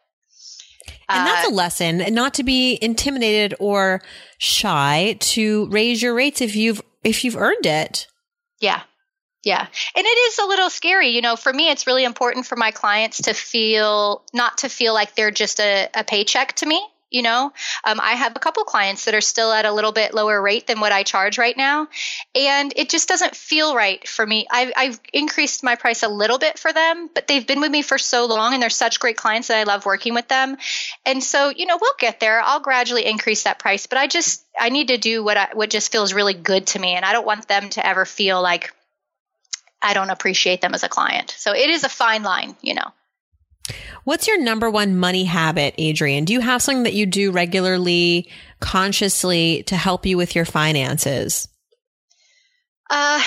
And 1.10 1.25
that's 1.25 1.47
a 1.47 1.51
uh, 1.51 1.55
lesson, 1.55 2.13
not 2.13 2.33
to 2.36 2.43
be 2.43 2.77
intimidated 2.81 3.55
or 3.60 4.01
shy 4.38 5.15
to 5.19 5.67
raise 5.69 6.01
your 6.01 6.13
rates 6.13 6.41
if 6.41 6.55
you've 6.55 6.81
if 7.03 7.23
you've 7.23 7.38
earned 7.38 7.65
it. 7.65 8.07
Yeah. 8.60 8.81
Yeah. 9.47 9.65
And 9.95 10.05
it 10.05 10.10
is 10.10 10.39
a 10.39 10.45
little 10.45 10.69
scary. 10.69 11.12
You 11.12 11.21
know, 11.21 11.38
for 11.38 11.53
me, 11.53 11.69
it's 11.69 11.88
really 11.88 12.03
important 12.03 12.45
for 12.45 12.57
my 12.57 12.71
clients 12.71 13.21
to 13.21 13.33
feel, 13.33 14.21
not 14.33 14.57
to 14.57 14.67
feel 14.67 14.93
like 14.93 15.15
they're 15.15 15.31
just 15.31 15.62
a, 15.62 15.88
a 15.93 16.03
paycheck 16.03 16.51
to 16.57 16.65
me. 16.65 16.86
You 17.10 17.21
know, 17.21 17.53
um, 17.86 18.01
I 18.01 18.15
have 18.15 18.36
a 18.36 18.39
couple 18.39 18.65
clients 18.65 19.05
that 19.05 19.13
are 19.13 19.21
still 19.21 19.53
at 19.53 19.65
a 19.65 19.71
little 19.71 19.93
bit 19.93 20.13
lower 20.13 20.41
rate 20.41 20.67
than 20.67 20.81
what 20.81 20.91
I 20.91 21.03
charge 21.03 21.38
right 21.38 21.55
now. 21.55 21.88
And 22.36 22.73
it 22.75 22.89
just 22.89 23.07
doesn't 23.07 23.38
feel 23.38 23.73
right 23.73 24.05
for 24.05 24.27
me. 24.27 24.47
I've, 24.51 24.73
I've 24.75 24.99
increased 25.13 25.63
my 25.63 25.75
price 25.75 26.03
a 26.03 26.10
little 26.10 26.39
bit 26.39 26.60
for 26.60 26.73
them, 26.73 27.10
but 27.15 27.27
they've 27.27 27.47
been 27.47 27.62
with 27.62 27.71
me 27.71 27.83
for 27.83 27.97
so 27.97 28.25
long 28.25 28.53
and 28.53 28.62
they're 28.62 28.69
such 28.69 28.99
great 28.99 29.15
clients 29.15 29.47
that 29.47 29.57
I 29.57 29.63
love 29.63 29.86
working 29.86 30.13
with 30.13 30.27
them. 30.27 30.57
And 31.05 31.23
so, 31.23 31.47
you 31.47 31.67
know, 31.67 31.77
we'll 31.79 31.95
get 31.97 32.19
there. 32.19 32.41
I'll 32.41 32.60
gradually 32.60 33.05
increase 33.05 33.43
that 33.43 33.60
price, 33.60 33.88
but 33.88 33.97
I 33.97 34.07
just, 34.07 34.43
I 34.60 34.67
need 34.67 34.89
to 34.89 34.97
do 34.97 35.23
what 35.23 35.38
I, 35.38 35.47
what 35.53 35.69
just 35.69 35.93
feels 35.93 36.12
really 36.13 36.33
good 36.33 36.67
to 36.67 36.79
me. 36.79 36.95
And 36.95 37.05
I 37.05 37.13
don't 37.13 37.25
want 37.25 37.47
them 37.47 37.69
to 37.69 37.88
ever 37.88 38.03
feel 38.03 38.41
like, 38.41 38.73
I 39.81 39.93
don't 39.93 40.09
appreciate 40.09 40.61
them 40.61 40.73
as 40.73 40.83
a 40.83 40.89
client. 40.89 41.33
So 41.37 41.53
it 41.53 41.69
is 41.69 41.83
a 41.83 41.89
fine 41.89 42.23
line, 42.23 42.55
you 42.61 42.73
know. 42.73 42.91
What's 44.03 44.27
your 44.27 44.41
number 44.41 44.69
one 44.69 44.97
money 44.97 45.25
habit, 45.25 45.75
Adrienne? 45.79 46.25
Do 46.25 46.33
you 46.33 46.39
have 46.39 46.61
something 46.61 46.83
that 46.83 46.93
you 46.93 47.05
do 47.05 47.31
regularly, 47.31 48.29
consciously 48.61 49.63
to 49.63 49.75
help 49.75 50.05
you 50.05 50.15
with 50.15 50.35
your 50.35 50.45
finances? 50.45 51.47
Uh, 52.89 53.21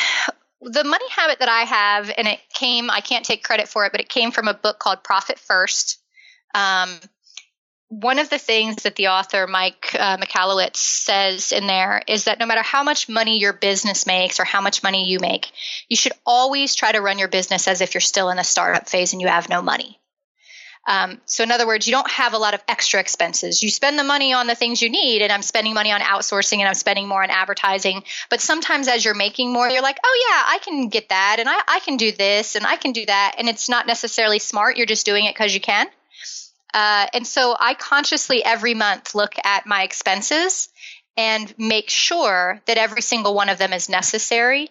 the 0.63 0.85
money 0.85 1.09
habit 1.11 1.39
that 1.41 1.49
I 1.51 1.63
have, 1.63 2.11
and 2.17 2.27
it 2.27 2.41
came, 2.55 2.91
I 2.91 3.01
can't 3.01 3.25
take 3.25 3.45
credit 3.45 3.69
for 3.69 3.85
it, 3.85 3.93
but 3.93 4.01
it 4.01 4.09
came 4.09 4.31
from 4.31 4.49
a 4.49 4.55
book 4.55 4.79
called 4.79 5.05
Profit 5.05 5.39
First. 5.39 5.99
Um, 6.55 6.99
one 7.91 8.21
of 8.21 8.31
the 8.31 8.39
things 8.39 8.85
that 8.85 8.95
the 8.95 9.09
author 9.09 9.49
Mike 9.49 9.97
uh, 9.99 10.17
says 10.75 11.51
in 11.51 11.67
there 11.67 12.01
is 12.07 12.25
that 12.25 12.39
no 12.39 12.47
matter 12.47 12.63
how 12.63 12.85
much 12.85 13.09
money 13.09 13.41
your 13.41 13.53
business 13.53 14.07
makes 14.07 14.39
or 14.39 14.45
how 14.45 14.61
much 14.61 14.85
money 14.85 15.11
you 15.11 15.19
make, 15.19 15.51
you 15.89 15.97
should 15.97 16.13
always 16.25 16.77
try 16.77 16.93
to 16.93 17.01
run 17.01 17.19
your 17.19 17.27
business 17.27 17.67
as 17.67 17.81
if 17.81 17.93
you're 17.93 18.01
still 18.01 18.31
in 18.31 18.39
a 18.39 18.45
startup 18.45 18.89
phase 18.89 19.13
and 19.13 19.21
you 19.21 19.27
have 19.27 19.49
no 19.49 19.61
money. 19.61 19.99
Um, 20.87 21.21
so, 21.27 21.43
in 21.43 21.51
other 21.51 21.67
words, 21.67 21.89
you 21.89 21.93
don't 21.93 22.11
have 22.11 22.33
a 22.33 22.39
lot 22.39 22.55
of 22.55 22.63
extra 22.69 23.01
expenses. 23.01 23.61
You 23.61 23.71
spend 23.71 23.99
the 23.99 24.05
money 24.05 24.33
on 24.33 24.47
the 24.47 24.55
things 24.55 24.81
you 24.81 24.89
need, 24.89 25.21
and 25.21 25.31
I'm 25.31 25.43
spending 25.43 25.75
money 25.75 25.91
on 25.91 26.01
outsourcing 26.01 26.59
and 26.59 26.69
I'm 26.69 26.75
spending 26.75 27.07
more 27.07 27.23
on 27.23 27.31
advertising. 27.31 28.05
But 28.31 28.41
sometimes 28.41 28.89
as 28.89 29.05
you're 29.05 29.15
making 29.15 29.53
more, 29.53 29.69
you're 29.69 29.83
like, 29.83 29.99
oh, 30.03 30.29
yeah, 30.29 30.55
I 30.55 30.59
can 30.59 30.89
get 30.89 31.11
that, 31.11 31.37
and 31.39 31.49
I, 31.49 31.61
I 31.69 31.81
can 31.81 31.97
do 31.97 32.13
this, 32.13 32.55
and 32.55 32.65
I 32.65 32.77
can 32.77 32.93
do 32.93 33.05
that. 33.05 33.35
And 33.37 33.49
it's 33.49 33.69
not 33.69 33.87
necessarily 33.87 34.39
smart. 34.39 34.77
You're 34.79 34.87
just 34.87 35.05
doing 35.05 35.27
it 35.27 35.35
because 35.35 35.53
you 35.53 35.61
can. 35.61 35.87
Uh, 36.73 37.07
and 37.13 37.27
so 37.27 37.57
I 37.59 37.75
consciously 37.75 38.45
every 38.45 38.75
month 38.75 39.15
look 39.15 39.35
at 39.45 39.67
my 39.67 39.83
expenses 39.83 40.69
and 41.17 41.53
make 41.59 41.91
sure 41.91 42.61
that 42.67 42.79
every 42.79 43.03
single 43.03 43.35
one 43.35 43.49
of 43.49 43.59
them 43.59 43.73
is 43.73 43.89
necessary. 43.89 44.71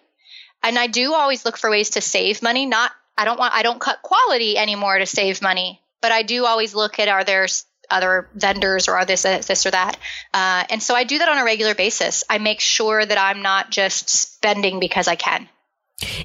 And 0.64 0.78
I 0.78 0.88
do 0.88 1.14
always 1.14 1.46
look 1.46 1.58
for 1.58 1.70
ways 1.70 1.92
to 1.92 2.02
save 2.02 2.42
money. 2.42 2.66
Not, 2.66 2.92
I 3.18 3.26
don't 3.26 3.40
want, 3.40 3.54
I 3.54 3.64
don't 3.64 3.80
cut 3.80 4.02
quality 4.02 4.58
anymore 4.58 4.98
to 4.98 5.06
save 5.06 5.42
money, 5.42 5.82
but 6.02 6.12
I 6.12 6.24
do 6.24 6.46
always 6.46 6.74
look 6.74 7.00
at 7.00 7.08
are 7.08 7.24
there 7.24 7.48
other 7.90 8.30
vendors 8.36 8.88
or 8.88 8.98
are 8.98 9.06
this, 9.06 9.24
this 9.24 9.66
or 9.66 9.72
that. 9.72 9.98
Uh, 10.34 10.64
and 10.70 10.82
so 10.82 10.96
I 10.96 11.04
do 11.04 11.18
that 11.18 11.30
on 11.30 11.38
a 11.38 11.44
regular 11.44 11.76
basis. 11.76 12.24
I 12.30 12.38
make 12.38 12.60
sure 12.60 13.04
that 13.04 13.18
I'm 13.18 13.42
not 13.42 13.72
just 13.72 14.10
spending 14.10 14.80
because 14.80 15.08
I 15.08 15.16
can. 15.16 15.50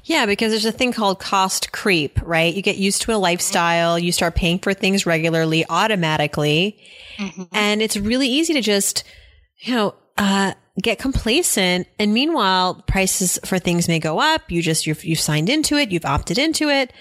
Yeah, 0.03 0.25
because 0.25 0.51
there's 0.51 0.65
a 0.65 0.71
thing 0.71 0.93
called 0.93 1.19
cost 1.19 1.71
creep, 1.71 2.19
right? 2.21 2.53
You 2.53 2.61
get 2.61 2.77
used 2.77 3.01
to 3.03 3.13
a 3.13 3.17
lifestyle, 3.17 3.99
you 3.99 4.11
start 4.11 4.35
paying 4.35 4.59
for 4.59 4.73
things 4.73 5.05
regularly, 5.05 5.65
automatically. 5.69 6.79
Mm-hmm. 7.17 7.43
And 7.51 7.81
it's 7.81 7.97
really 7.97 8.27
easy 8.27 8.53
to 8.53 8.61
just, 8.61 9.03
you 9.59 9.75
know, 9.75 9.95
uh, 10.17 10.53
get 10.81 10.99
complacent. 10.99 11.87
And 11.99 12.13
meanwhile, 12.13 12.83
prices 12.87 13.39
for 13.45 13.59
things 13.59 13.87
may 13.87 13.99
go 13.99 14.19
up. 14.19 14.51
You 14.51 14.61
just, 14.61 14.87
you've, 14.87 15.03
you've 15.03 15.19
signed 15.19 15.49
into 15.49 15.75
it. 15.77 15.91
You've 15.91 16.05
opted 16.05 16.37
into 16.37 16.69
it. 16.69 16.93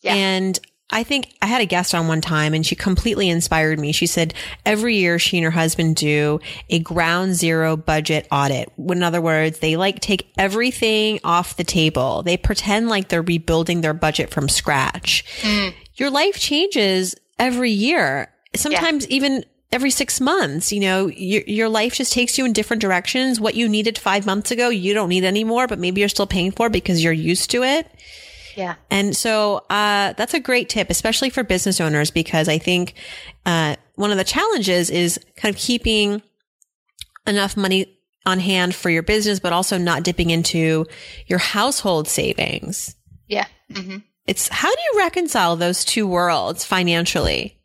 Yeah. 0.00 0.14
And 0.14 0.58
I 0.90 1.02
think 1.02 1.34
I 1.42 1.46
had 1.46 1.60
a 1.60 1.66
guest 1.66 1.94
on 1.94 2.08
one 2.08 2.22
time 2.22 2.54
and 2.54 2.64
she 2.64 2.74
completely 2.74 3.28
inspired 3.28 3.78
me. 3.78 3.92
She 3.92 4.06
said 4.06 4.32
every 4.64 4.96
year 4.96 5.18
she 5.18 5.36
and 5.36 5.44
her 5.44 5.50
husband 5.50 5.96
do 5.96 6.40
a 6.70 6.78
ground 6.78 7.34
zero 7.34 7.76
budget 7.76 8.26
audit. 8.32 8.72
In 8.78 9.02
other 9.02 9.20
words, 9.20 9.58
they 9.58 9.76
like 9.76 10.00
take 10.00 10.32
everything 10.38 11.20
off 11.24 11.56
the 11.56 11.64
table. 11.64 12.22
They 12.22 12.38
pretend 12.38 12.88
like 12.88 13.08
they're 13.08 13.20
rebuilding 13.20 13.82
their 13.82 13.92
budget 13.92 14.30
from 14.30 14.48
scratch. 14.48 15.24
Mm. 15.42 15.74
Your 15.96 16.10
life 16.10 16.38
changes 16.38 17.14
every 17.38 17.70
year. 17.70 18.32
Sometimes 18.56 19.06
yeah. 19.06 19.16
even 19.16 19.44
every 19.70 19.90
six 19.90 20.20
months, 20.22 20.72
you 20.72 20.80
know, 20.80 21.08
your, 21.08 21.42
your 21.42 21.68
life 21.68 21.94
just 21.94 22.14
takes 22.14 22.38
you 22.38 22.46
in 22.46 22.54
different 22.54 22.80
directions. 22.80 23.38
What 23.38 23.54
you 23.54 23.68
needed 23.68 23.98
five 23.98 24.24
months 24.24 24.50
ago, 24.50 24.70
you 24.70 24.94
don't 24.94 25.10
need 25.10 25.24
anymore, 25.24 25.66
but 25.66 25.78
maybe 25.78 26.00
you're 26.00 26.08
still 26.08 26.26
paying 26.26 26.50
for 26.50 26.70
because 26.70 27.04
you're 27.04 27.12
used 27.12 27.50
to 27.50 27.62
it. 27.62 27.86
Yeah. 28.58 28.74
And 28.90 29.16
so, 29.16 29.64
uh, 29.70 30.14
that's 30.14 30.34
a 30.34 30.40
great 30.40 30.68
tip, 30.68 30.90
especially 30.90 31.30
for 31.30 31.44
business 31.44 31.80
owners, 31.80 32.10
because 32.10 32.48
I 32.48 32.58
think, 32.58 32.94
uh, 33.46 33.76
one 33.94 34.10
of 34.10 34.16
the 34.16 34.24
challenges 34.24 34.90
is 34.90 35.20
kind 35.36 35.54
of 35.54 35.60
keeping 35.60 36.22
enough 37.24 37.56
money 37.56 38.00
on 38.26 38.40
hand 38.40 38.74
for 38.74 38.90
your 38.90 39.04
business, 39.04 39.38
but 39.38 39.52
also 39.52 39.78
not 39.78 40.02
dipping 40.02 40.30
into 40.30 40.86
your 41.28 41.38
household 41.38 42.08
savings. 42.08 42.96
Yeah. 43.28 43.46
Mm-hmm. 43.72 43.98
It's 44.26 44.48
how 44.48 44.74
do 44.74 44.80
you 44.92 44.98
reconcile 44.98 45.54
those 45.54 45.84
two 45.84 46.08
worlds 46.08 46.64
financially? 46.64 47.60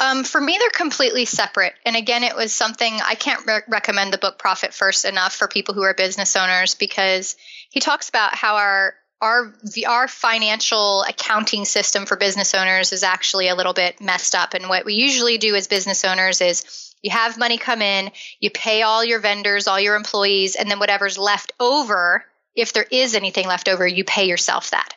Um, 0.00 0.24
for 0.24 0.40
me, 0.40 0.56
they're 0.58 0.70
completely 0.70 1.26
separate. 1.26 1.74
And 1.86 1.94
again, 1.94 2.24
it 2.24 2.34
was 2.34 2.52
something 2.52 2.92
I 2.92 3.14
can't 3.14 3.46
re- 3.46 3.62
recommend 3.68 4.12
the 4.12 4.18
book 4.18 4.36
Profit 4.36 4.74
First 4.74 5.04
enough 5.04 5.32
for 5.32 5.46
people 5.46 5.74
who 5.74 5.82
are 5.82 5.94
business 5.94 6.34
owners 6.34 6.74
because 6.74 7.36
he 7.70 7.78
talks 7.78 8.08
about 8.08 8.34
how 8.34 8.56
our 8.56 8.94
our 9.20 9.54
our 9.86 10.08
financial 10.08 11.02
accounting 11.02 11.64
system 11.64 12.06
for 12.06 12.16
business 12.16 12.54
owners 12.54 12.92
is 12.92 13.02
actually 13.02 13.48
a 13.48 13.54
little 13.54 13.72
bit 13.72 14.00
messed 14.00 14.34
up. 14.34 14.54
And 14.54 14.68
what 14.68 14.84
we 14.84 14.94
usually 14.94 15.38
do 15.38 15.54
as 15.54 15.68
business 15.68 16.04
owners 16.04 16.40
is 16.40 16.94
you 17.02 17.10
have 17.10 17.38
money 17.38 17.58
come 17.58 17.82
in, 17.82 18.10
you 18.40 18.50
pay 18.50 18.82
all 18.82 19.04
your 19.04 19.20
vendors, 19.20 19.66
all 19.66 19.80
your 19.80 19.96
employees, 19.96 20.56
and 20.56 20.70
then 20.70 20.78
whatever's 20.78 21.18
left 21.18 21.52
over, 21.60 22.24
if 22.54 22.72
there 22.72 22.86
is 22.90 23.14
anything 23.14 23.46
left 23.46 23.68
over, 23.68 23.86
you 23.86 24.04
pay 24.04 24.26
yourself 24.26 24.70
that. 24.70 24.94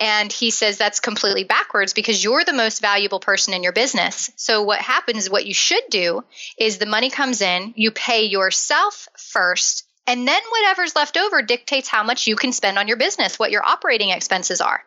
And 0.00 0.32
he 0.32 0.50
says 0.50 0.78
that's 0.78 1.00
completely 1.00 1.42
backwards 1.42 1.92
because 1.92 2.22
you're 2.22 2.44
the 2.44 2.52
most 2.52 2.80
valuable 2.80 3.18
person 3.18 3.52
in 3.52 3.64
your 3.64 3.72
business. 3.72 4.30
So 4.36 4.62
what 4.62 4.80
happens, 4.80 5.28
what 5.28 5.46
you 5.46 5.54
should 5.54 5.82
do 5.90 6.22
is 6.56 6.78
the 6.78 6.86
money 6.86 7.10
comes 7.10 7.42
in, 7.42 7.74
you 7.76 7.90
pay 7.90 8.26
yourself 8.26 9.08
first, 9.16 9.87
and 10.08 10.26
then 10.26 10.40
whatever's 10.50 10.96
left 10.96 11.18
over 11.18 11.42
dictates 11.42 11.86
how 11.86 12.02
much 12.02 12.26
you 12.26 12.34
can 12.34 12.52
spend 12.52 12.78
on 12.78 12.88
your 12.88 12.96
business, 12.96 13.38
what 13.38 13.50
your 13.50 13.64
operating 13.64 14.08
expenses 14.08 14.62
are. 14.62 14.82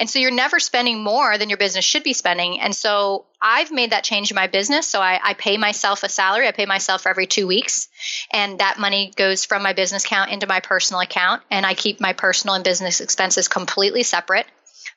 And 0.00 0.10
so 0.10 0.18
you're 0.18 0.32
never 0.32 0.58
spending 0.58 1.04
more 1.04 1.38
than 1.38 1.48
your 1.48 1.56
business 1.56 1.84
should 1.84 2.02
be 2.02 2.12
spending. 2.12 2.60
And 2.60 2.74
so 2.74 3.26
I've 3.40 3.70
made 3.70 3.90
that 3.90 4.02
change 4.02 4.30
in 4.30 4.34
my 4.34 4.48
business. 4.48 4.88
So 4.88 5.00
I, 5.00 5.20
I, 5.22 5.34
pay 5.34 5.56
myself 5.56 6.02
a 6.02 6.08
salary. 6.08 6.48
I 6.48 6.52
pay 6.52 6.66
myself 6.66 7.06
every 7.06 7.26
two 7.26 7.46
weeks. 7.46 7.88
And 8.32 8.58
that 8.58 8.78
money 8.78 9.12
goes 9.16 9.44
from 9.44 9.62
my 9.62 9.72
business 9.72 10.04
account 10.04 10.30
into 10.30 10.48
my 10.48 10.60
personal 10.60 11.00
account. 11.00 11.42
And 11.50 11.64
I 11.64 11.74
keep 11.74 12.00
my 12.00 12.12
personal 12.12 12.54
and 12.54 12.64
business 12.64 13.00
expenses 13.00 13.48
completely 13.48 14.02
separate. 14.02 14.46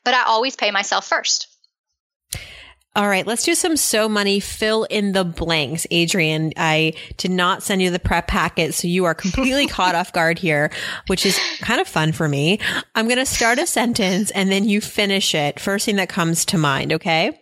But 0.03 0.15
I 0.15 0.23
always 0.23 0.55
pay 0.55 0.71
myself 0.71 1.07
first. 1.07 1.47
All 2.99 3.07
right, 3.07 3.25
let's 3.25 3.45
do 3.45 3.55
some 3.55 3.77
so 3.77 4.09
money 4.09 4.41
fill 4.41 4.83
in 4.83 5.13
the 5.13 5.23
blanks. 5.23 5.87
Adrienne, 5.89 6.51
I 6.57 6.95
did 7.15 7.31
not 7.31 7.63
send 7.63 7.81
you 7.81 7.91
the 7.91 7.97
prep 7.97 8.27
packet, 8.27 8.73
so 8.73 8.89
you 8.89 9.05
are 9.05 9.13
completely 9.13 9.67
caught 9.69 9.95
off 9.95 10.11
guard 10.11 10.37
here, 10.37 10.69
which 11.07 11.25
is 11.25 11.39
kind 11.61 11.79
of 11.79 11.87
fun 11.87 12.11
for 12.11 12.27
me. 12.27 12.59
I'm 12.95 13.05
going 13.05 13.17
to 13.17 13.25
start 13.25 13.57
a 13.57 13.65
sentence 13.65 14.31
and 14.31 14.51
then 14.51 14.67
you 14.67 14.81
finish 14.81 15.33
it. 15.33 15.61
First 15.61 15.85
thing 15.85 15.95
that 15.95 16.09
comes 16.09 16.43
to 16.47 16.57
mind, 16.57 16.91
okay? 16.91 17.39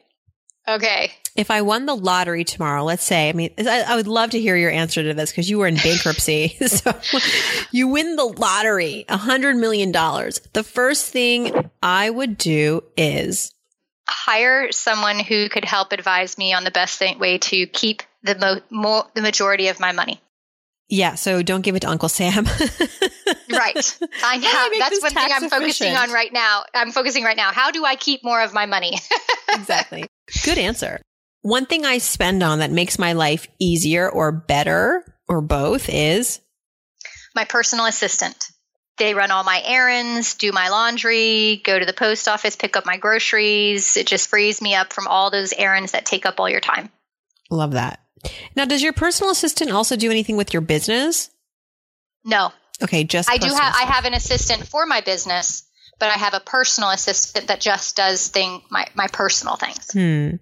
Okay. 0.68 1.12
If 1.36 1.50
I 1.50 1.64
won 1.64 1.88
the 1.88 1.96
lottery 1.96 2.44
tomorrow, 2.44 2.84
let's 2.84 3.04
say, 3.04 3.28
I 3.28 3.34
mean, 3.34 3.50
I, 3.58 3.84
I 3.88 3.96
would 3.96 4.08
love 4.08 4.30
to 4.32 4.40
hear 4.40 4.56
your 4.56 4.70
answer 4.70 5.02
to 5.02 5.16
this 5.16 5.32
because 5.32 5.50
you 5.50 5.58
were 5.58 5.66
in 5.66 5.78
bankruptcy. 5.78 6.50
so 6.68 6.94
you 7.72 7.88
win 7.88 8.16
the 8.16 8.26
lottery, 8.26 9.06
a 9.10 9.18
hundred 9.18 9.56
million 9.56 9.92
dollars. 9.92 10.40
The 10.54 10.64
first 10.64 11.12
thing 11.12 11.72
I 11.82 12.12
would 12.12 12.38
do 12.38 12.84
is 12.96 13.56
hire 14.08 14.72
someone 14.72 15.20
who 15.20 15.50
could 15.50 15.66
help 15.66 15.92
advise 15.92 16.38
me 16.38 16.54
on 16.54 16.64
the 16.64 16.72
best 16.72 17.02
way 17.20 17.38
to 17.38 17.68
keep 17.68 18.04
the 18.24 18.36
mo- 18.36 18.62
more, 18.70 19.06
the 19.14 19.22
majority 19.22 19.68
of 19.68 19.80
my 19.80 19.92
money. 19.92 20.22
Yeah, 20.90 21.16
so 21.16 21.42
don't 21.44 21.62
give 21.62 21.76
it 21.76 21.82
to 21.82 21.90
Uncle 21.90 22.08
Sam. 22.08 22.46
right. 23.52 24.00
I 24.24 24.38
know. 24.38 24.80
That's 24.80 25.02
one 25.02 25.12
thing 25.12 25.24
I'm 25.24 25.44
efficient? 25.44 25.52
focusing 25.52 25.96
on 25.96 26.12
right 26.12 26.32
now. 26.32 26.64
I'm 26.74 26.92
focusing 26.92 27.26
right 27.26 27.36
now. 27.36 27.52
How 27.52 27.72
do 27.72 27.84
I 27.84 27.98
keep 27.98 28.24
more 28.24 28.42
of 28.42 28.54
my 28.54 28.66
money? 28.66 28.98
exactly. 29.50 30.06
Good 30.46 30.58
answer. 30.58 31.02
One 31.42 31.66
thing 31.66 31.86
I 31.86 31.98
spend 31.98 32.42
on 32.42 32.60
that 32.60 32.72
makes 32.72 32.98
my 32.98 33.14
life 33.14 33.48
easier 33.60 34.10
or 34.10 34.32
better 34.32 35.04
or 35.28 35.42
both 35.42 35.90
is 35.90 36.40
my 37.36 37.44
personal 37.44 37.86
assistant. 37.86 38.50
They 38.98 39.14
run 39.14 39.30
all 39.32 39.44
my 39.44 39.62
errands, 39.64 40.36
do 40.36 40.52
my 40.52 40.70
laundry, 40.70 41.62
go 41.64 41.78
to 41.78 41.86
the 41.86 41.94
post 41.94 42.28
office, 42.28 42.56
pick 42.56 42.76
up 42.76 42.86
my 42.86 42.98
groceries. 42.98 43.96
It 43.96 44.08
just 44.08 44.30
frees 44.30 44.62
me 44.62 44.74
up 44.74 44.92
from 44.92 45.08
all 45.08 45.30
those 45.30 45.54
errands 45.54 45.92
that 45.92 46.06
take 46.06 46.26
up 46.26 46.40
all 46.40 46.50
your 46.50 46.60
time. 46.60 46.90
Love 47.50 47.74
that. 47.74 48.00
Now, 48.56 48.66
does 48.66 48.82
your 48.82 48.94
personal 48.94 49.32
assistant 49.32 49.72
also 49.72 49.96
do 49.96 50.10
anything 50.10 50.36
with 50.36 50.52
your 50.52 50.62
business? 50.62 51.30
No. 52.26 52.52
Okay, 52.82 53.04
just 53.04 53.30
I 53.30 53.38
do 53.38 53.48
have 53.48 53.76
I 53.76 53.84
have 53.84 54.06
an 54.06 54.14
assistant 54.14 54.68
for 54.68 54.86
my 54.86 55.02
business, 55.02 55.64
but 56.00 56.10
I 56.10 56.18
have 56.18 56.34
a 56.34 56.40
personal 56.40 56.90
assistant 56.90 57.48
that 57.48 57.62
just 57.62 57.96
does 57.96 58.28
thing 58.28 58.62
my 58.70 58.88
my 58.96 59.08
personal 59.08 59.56
things. 59.56 59.92
Hmm. 59.92 60.36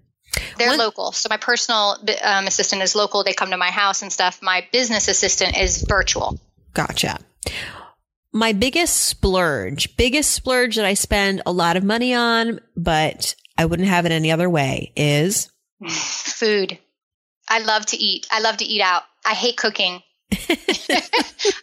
They're 0.58 0.70
what? 0.70 0.80
local. 0.80 1.12
So 1.14 1.28
my 1.30 1.38
personal 1.38 1.98
um, 2.24 2.48
assistant 2.48 2.82
is 2.82 2.96
local. 2.96 3.24
They 3.24 3.34
come 3.34 3.52
to 3.52 3.58
my 3.58 3.72
house 3.72 4.02
and 4.02 4.12
stuff. 4.12 4.42
My 4.42 4.68
business 4.72 5.08
assistant 5.08 5.58
is 5.58 5.82
virtual. 5.82 6.40
Gotcha 6.74 7.20
my 8.36 8.52
biggest 8.52 8.98
splurge, 8.98 9.96
biggest 9.96 10.32
splurge 10.32 10.76
that 10.76 10.84
I 10.86 10.94
spend 10.94 11.42
a 11.46 11.54
lot 11.54 11.78
of 11.78 11.86
money 11.86 12.14
on, 12.14 12.60
but 12.76 13.34
I 13.58 13.64
wouldn't 13.66 13.88
have 13.88 14.06
it 14.06 14.12
any 14.12 14.30
other 14.30 14.50
way 14.50 14.92
is 14.98 15.50
food. 15.90 16.78
I 17.48 17.60
love 17.60 17.86
to 17.88 17.98
eat. 17.98 18.28
I 18.30 18.42
love 18.42 18.58
to 18.58 18.66
eat 18.66 18.82
out. 18.82 19.04
I 19.26 19.34
hate 19.36 19.56
cooking. 19.56 20.02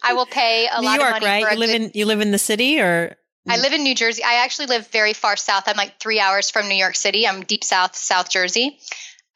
I 0.02 0.14
will 0.14 0.24
pay 0.26 0.66
a 0.72 0.80
New 0.80 0.87
lot 0.87 0.98
York, 1.00 1.16
of 1.16 1.22
money. 1.22 1.26
right? 1.26 1.44
For 1.44 1.52
you 1.52 1.58
live 1.58 1.68
good- 1.70 1.82
in 1.82 1.90
you 1.94 2.06
live 2.06 2.20
in 2.22 2.30
the 2.30 2.38
city, 2.38 2.80
or 2.80 3.16
I 3.46 3.58
live 3.58 3.72
in 3.72 3.82
New 3.82 3.94
Jersey. 3.94 4.22
I 4.24 4.44
actually 4.44 4.66
live 4.66 4.87
very 4.88 5.12
far 5.12 5.37
south. 5.37 5.64
I'm 5.66 5.76
like 5.76 6.00
three 6.00 6.20
hours 6.20 6.50
from 6.50 6.68
New 6.68 6.74
York 6.76 6.96
City. 6.96 7.26
I'm 7.28 7.42
deep 7.42 7.64
south, 7.64 7.96
South 7.96 8.30
Jersey. 8.30 8.78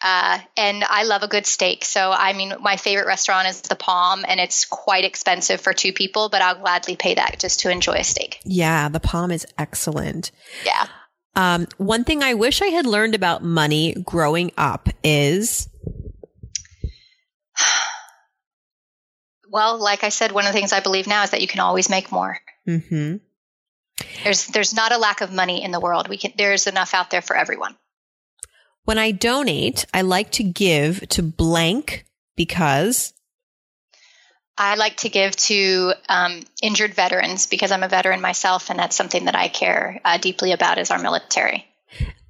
Uh, 0.03 0.39
and 0.57 0.85
I 0.85 1.05
love 1.05 1.23
a 1.23 1.29
good 1.29 1.47
steak. 1.47 1.85
So, 1.85 2.13
I 2.13 2.35
mean, 2.35 2.53
my 2.61 2.77
favorite 2.77 3.07
restaurant 3.07 3.49
is 3.49 3.63
the 3.63 3.77
Palm, 3.77 4.25
and 4.29 4.39
it's 4.39 4.67
quite 4.67 5.05
expensive 5.05 5.61
for 5.61 5.73
two 5.73 5.93
people, 5.93 6.29
but 6.29 6.43
I'll 6.43 6.59
gladly 6.59 6.97
pay 6.97 7.15
that 7.15 7.39
just 7.39 7.61
to 7.61 7.71
enjoy 7.71 7.95
a 7.95 8.05
steak. 8.05 8.41
Yeah, 8.45 8.89
the 8.89 9.01
Palm 9.01 9.31
is 9.31 9.47
excellent. 9.57 10.33
Yeah. 10.65 10.87
Um, 11.35 11.67
one 11.79 12.05
thing 12.05 12.23
I 12.23 12.35
wish 12.35 12.63
I 12.63 12.67
had 12.67 12.87
learned 12.87 13.15
about 13.15 13.43
money 13.43 13.95
growing 13.95 14.53
up 14.57 14.89
is. 15.03 15.69
well, 19.51 19.79
like 19.79 20.05
I 20.05 20.11
said, 20.11 20.33
one 20.33 20.47
of 20.47 20.53
the 20.53 20.59
things 20.59 20.73
I 20.73 20.81
believe 20.81 21.07
now 21.07 21.23
is 21.23 21.31
that 21.31 21.41
you 21.41 21.49
can 21.49 21.61
always 21.61 21.89
make 21.89 22.13
more. 22.13 22.39
Mm-hmm. 22.69 23.17
There's 24.25 24.47
there's 24.49 24.75
not 24.75 24.93
a 24.93 24.99
lack 24.99 25.23
of 25.23 25.33
money 25.33 25.63
in 25.63 25.71
the 25.71 25.81
world. 25.81 26.09
We 26.09 26.19
can 26.19 26.33
there's 26.37 26.67
enough 26.67 26.93
out 26.93 27.11
there 27.11 27.23
for 27.23 27.37
everyone. 27.37 27.77
When 28.87 28.99
I 28.99 29.11
donate, 29.11 29.85
I 29.92 30.03
like 30.03 30.31
to 30.33 30.44
give 30.44 31.07
to 31.09 31.22
blank 31.22 32.07
because 32.37 33.12
I 34.57 34.77
like 34.77 34.99
to 34.99 35.09
give 35.09 35.35
to 35.37 35.92
um, 36.09 36.44
injured 36.62 36.94
veterans 36.94 37.49
because 37.49 37.72
I'm 37.72 37.83
a 37.83 37.88
veteran 37.88 38.20
myself, 38.20 38.70
and 38.70 38.79
that's 38.79 38.94
something 38.94 39.25
that 39.25 39.35
I 39.35 39.49
care 39.49 40.01
uh, 40.05 40.18
deeply 40.18 40.53
about 40.53 40.79
is 40.79 40.92
our 40.92 41.01
military. 41.01 41.66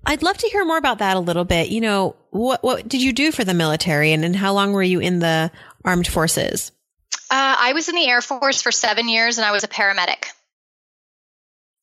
I'd 0.06 0.22
love 0.22 0.38
to 0.38 0.48
hear 0.48 0.64
more 0.64 0.78
about 0.78 1.00
that 1.00 1.18
a 1.18 1.20
little 1.20 1.44
bit. 1.44 1.68
You 1.68 1.82
know, 1.82 2.16
what 2.30 2.64
what 2.64 2.88
did 2.88 3.02
you 3.02 3.12
do 3.12 3.32
for 3.32 3.44
the 3.44 3.52
military, 3.52 4.12
and, 4.12 4.24
and 4.24 4.34
how 4.34 4.54
long 4.54 4.72
were 4.72 4.82
you 4.82 4.98
in 4.98 5.18
the 5.18 5.50
armed 5.84 6.06
forces? 6.06 6.72
Uh, 7.30 7.56
I 7.58 7.74
was 7.74 7.90
in 7.90 7.96
the 7.96 8.08
Air 8.08 8.22
Force 8.22 8.62
for 8.62 8.72
seven 8.72 9.10
years, 9.10 9.36
and 9.36 9.44
I 9.44 9.52
was 9.52 9.62
a 9.62 9.68
paramedic. 9.68 10.24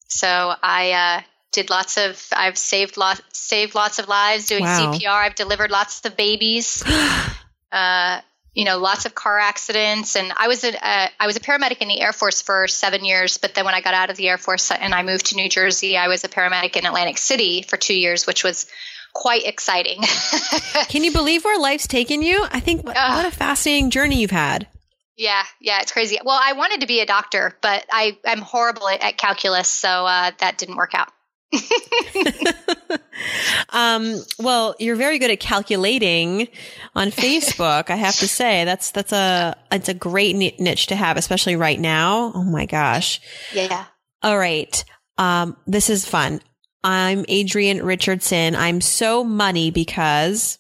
So 0.08 0.28
I 0.28 0.92
uh, 0.92 1.22
did 1.54 1.70
lots 1.70 1.98
of 1.98 2.22
I've 2.34 2.58
saved 2.58 2.98
lots 2.98 3.22
saved 3.32 3.76
lots 3.76 4.00
of 4.00 4.08
lives 4.08 4.48
doing 4.48 4.64
wow. 4.64 4.92
CPR. 4.94 5.08
I've 5.08 5.36
delivered 5.36 5.72
lots 5.72 6.04
of 6.06 6.18
babies. 6.18 6.84
uh, 7.72 8.20
you 8.54 8.66
know, 8.66 8.78
lots 8.78 9.06
of 9.06 9.16
car 9.16 9.40
accidents, 9.40 10.16
and 10.16 10.32
I 10.36 10.48
was 10.48 10.64
a 10.64 10.76
uh, 10.76 11.08
I 11.20 11.26
was 11.26 11.38
a 11.38 11.40
paramedic 11.40 11.82
in 11.82 11.88
the 11.88 12.02
Air 12.02 12.14
Force 12.14 12.42
for 12.42 12.68
seven 12.68 13.04
years. 13.04 13.38
But 13.38 13.56
then 13.56 13.66
when 13.66 13.74
I 13.74 13.82
got 13.82 13.94
out 13.94 14.10
of 14.10 14.18
the 14.18 14.28
Air 14.30 14.38
Force 14.38 14.70
and 14.70 14.94
I 14.94 15.02
moved 15.04 15.28
to 15.28 15.36
New 15.36 15.50
Jersey, 15.50 15.98
I 15.98 16.08
was 16.08 16.24
a 16.24 16.30
paramedic 16.30 16.76
in 16.76 16.86
Atlantic 16.86 17.18
City 17.18 17.64
for 17.64 17.78
two 17.78 17.96
years, 17.96 18.28
which 18.28 18.44
was 18.44 18.68
quite 19.14 19.46
exciting. 19.46 20.02
Can 20.90 21.04
you 21.04 21.12
believe 21.12 21.46
where 21.46 21.60
life's 21.60 21.88
taken 21.88 22.22
you? 22.22 22.46
I 22.52 22.60
think 22.60 22.84
what, 22.84 22.98
uh, 22.98 23.14
what 23.14 23.26
a 23.26 23.32
fascinating 23.32 23.90
journey 23.90 24.22
you've 24.22 24.32
had. 24.32 24.68
Yeah, 25.16 25.44
yeah, 25.62 25.80
it's 25.82 25.92
crazy. 25.92 26.18
Well, 26.24 26.40
I 26.42 26.54
wanted 26.54 26.82
to 26.82 26.88
be 26.88 27.00
a 27.00 27.06
doctor, 27.06 27.56
but 27.62 27.86
I, 27.92 28.18
I'm 28.26 28.42
horrible 28.42 28.90
at, 28.90 29.04
at 29.04 29.18
calculus, 29.18 29.70
so 29.70 29.88
uh, 29.88 30.32
that 30.40 30.58
didn't 30.58 30.76
work 30.76 30.96
out. 30.96 31.10
um, 33.70 34.16
well, 34.40 34.76
you're 34.80 34.96
very 34.96 35.20
good 35.20 35.32
at 35.32 35.40
calculating 35.40 36.48
on 36.96 37.10
Facebook. 37.10 37.90
I 37.90 37.96
have 37.96 38.16
to 38.18 38.28
say 38.28 38.66
that's 38.66 38.92
that's 38.92 39.12
a 39.12 39.56
it's 39.72 39.90
a 39.90 39.94
great 39.94 40.36
niche 40.36 40.88
to 40.88 40.96
have, 40.96 41.18
especially 41.18 41.56
right 41.56 41.80
now. 41.80 42.32
Oh 42.34 42.44
my 42.44 42.66
gosh. 42.66 43.22
Yeah. 43.54 43.86
All 44.22 44.38
right. 44.38 44.84
Um, 45.18 45.58
this 45.68 45.90
is 45.90 46.08
fun. 46.08 46.42
I'm 46.84 47.26
Adrienne 47.30 47.84
Richardson. 47.84 48.56
I'm 48.56 48.82
so 48.82 49.24
money 49.24 49.72
because 49.72 50.58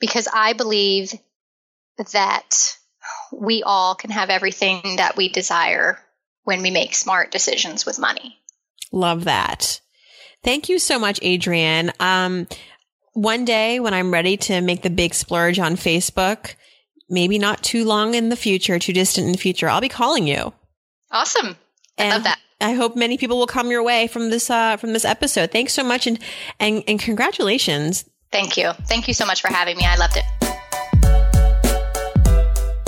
because 0.00 0.28
I 0.32 0.54
believe 0.54 1.12
that 2.12 2.76
we 3.32 3.62
all 3.62 3.94
can 3.94 4.10
have 4.10 4.30
everything 4.30 4.96
that 4.96 5.16
we 5.16 5.28
desire 5.28 5.98
when 6.44 6.62
we 6.62 6.70
make 6.70 6.94
smart 6.94 7.30
decisions 7.30 7.86
with 7.86 7.98
money. 7.98 8.41
Love 8.92 9.24
that. 9.24 9.80
Thank 10.44 10.68
you 10.68 10.78
so 10.78 10.98
much, 10.98 11.22
Adrienne. 11.22 11.92
Um, 12.00 12.46
one 13.14 13.44
day 13.44 13.80
when 13.80 13.94
I'm 13.94 14.12
ready 14.12 14.36
to 14.38 14.60
make 14.60 14.82
the 14.82 14.90
big 14.90 15.14
splurge 15.14 15.58
on 15.58 15.76
Facebook, 15.76 16.54
maybe 17.08 17.38
not 17.38 17.62
too 17.62 17.84
long 17.84 18.14
in 18.14 18.28
the 18.28 18.36
future, 18.36 18.78
too 18.78 18.92
distant 18.92 19.26
in 19.26 19.32
the 19.32 19.38
future, 19.38 19.68
I'll 19.68 19.80
be 19.80 19.88
calling 19.88 20.26
you. 20.26 20.52
Awesome. 21.10 21.56
I 21.98 22.02
and 22.02 22.10
love 22.10 22.24
that. 22.24 22.38
I 22.60 22.72
hope 22.72 22.96
many 22.96 23.18
people 23.18 23.38
will 23.38 23.46
come 23.46 23.70
your 23.70 23.82
way 23.82 24.06
from 24.06 24.30
this 24.30 24.48
uh, 24.48 24.76
from 24.76 24.92
this 24.92 25.04
episode. 25.04 25.50
Thanks 25.50 25.72
so 25.72 25.82
much 25.82 26.06
and 26.06 26.18
and 26.60 26.82
and 26.86 26.98
congratulations. 26.98 28.04
Thank 28.30 28.56
you. 28.56 28.72
Thank 28.86 29.08
you 29.08 29.14
so 29.14 29.26
much 29.26 29.42
for 29.42 29.48
having 29.48 29.76
me. 29.76 29.84
I 29.84 29.96
loved 29.96 30.16
it. 30.16 30.41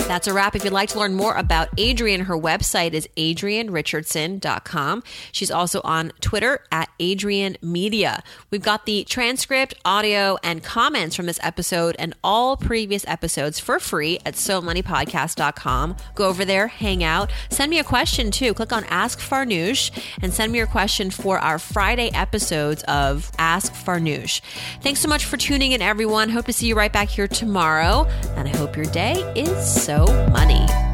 That's 0.06 0.26
a 0.26 0.34
wrap. 0.34 0.54
If 0.54 0.64
you'd 0.64 0.72
like 0.72 0.90
to 0.90 0.98
learn 0.98 1.14
more 1.14 1.34
about 1.34 1.68
Adrienne, 1.80 2.20
her 2.26 2.36
website 2.36 2.92
is 2.92 3.08
adriennerichardson.com. 3.16 5.02
She's 5.32 5.50
also 5.50 5.80
on 5.82 6.12
Twitter 6.20 6.60
at 6.70 6.90
Adrienne 7.00 7.56
Media. 7.62 8.22
We've 8.50 8.62
got 8.62 8.84
the 8.84 9.04
transcript, 9.04 9.72
audio, 9.82 10.36
and 10.42 10.62
comments 10.62 11.16
from 11.16 11.24
this 11.24 11.40
episode 11.42 11.96
and 11.98 12.14
all 12.22 12.58
previous 12.58 13.06
episodes 13.08 13.58
for 13.58 13.80
free 13.80 14.18
at 14.26 14.34
SoMoneyPodcast.com. 14.34 15.96
Go 16.14 16.28
over 16.28 16.44
there, 16.44 16.66
hang 16.68 17.02
out, 17.02 17.32
send 17.48 17.70
me 17.70 17.78
a 17.78 17.84
question 17.84 18.30
too. 18.30 18.52
Click 18.52 18.74
on 18.74 18.84
Ask 18.84 19.20
Farnoosh 19.20 19.90
and 20.20 20.34
send 20.34 20.52
me 20.52 20.58
your 20.58 20.66
question 20.66 21.10
for 21.10 21.38
our 21.38 21.58
Friday 21.58 22.10
episodes 22.12 22.82
of 22.84 23.32
Ask 23.38 23.72
Farnoosh. 23.72 24.42
Thanks 24.82 25.00
so 25.00 25.08
much 25.08 25.24
for 25.24 25.38
tuning 25.38 25.72
in, 25.72 25.80
everyone. 25.80 26.28
Hope 26.28 26.44
to 26.44 26.52
see 26.52 26.66
you 26.66 26.74
right 26.74 26.92
back 26.92 27.08
here 27.08 27.26
tomorrow. 27.26 28.04
And 28.36 28.46
I 28.46 28.54
hope 28.54 28.76
your 28.76 28.86
day 28.86 29.14
is 29.34 29.82
so 29.82 29.93
money. 30.32 30.93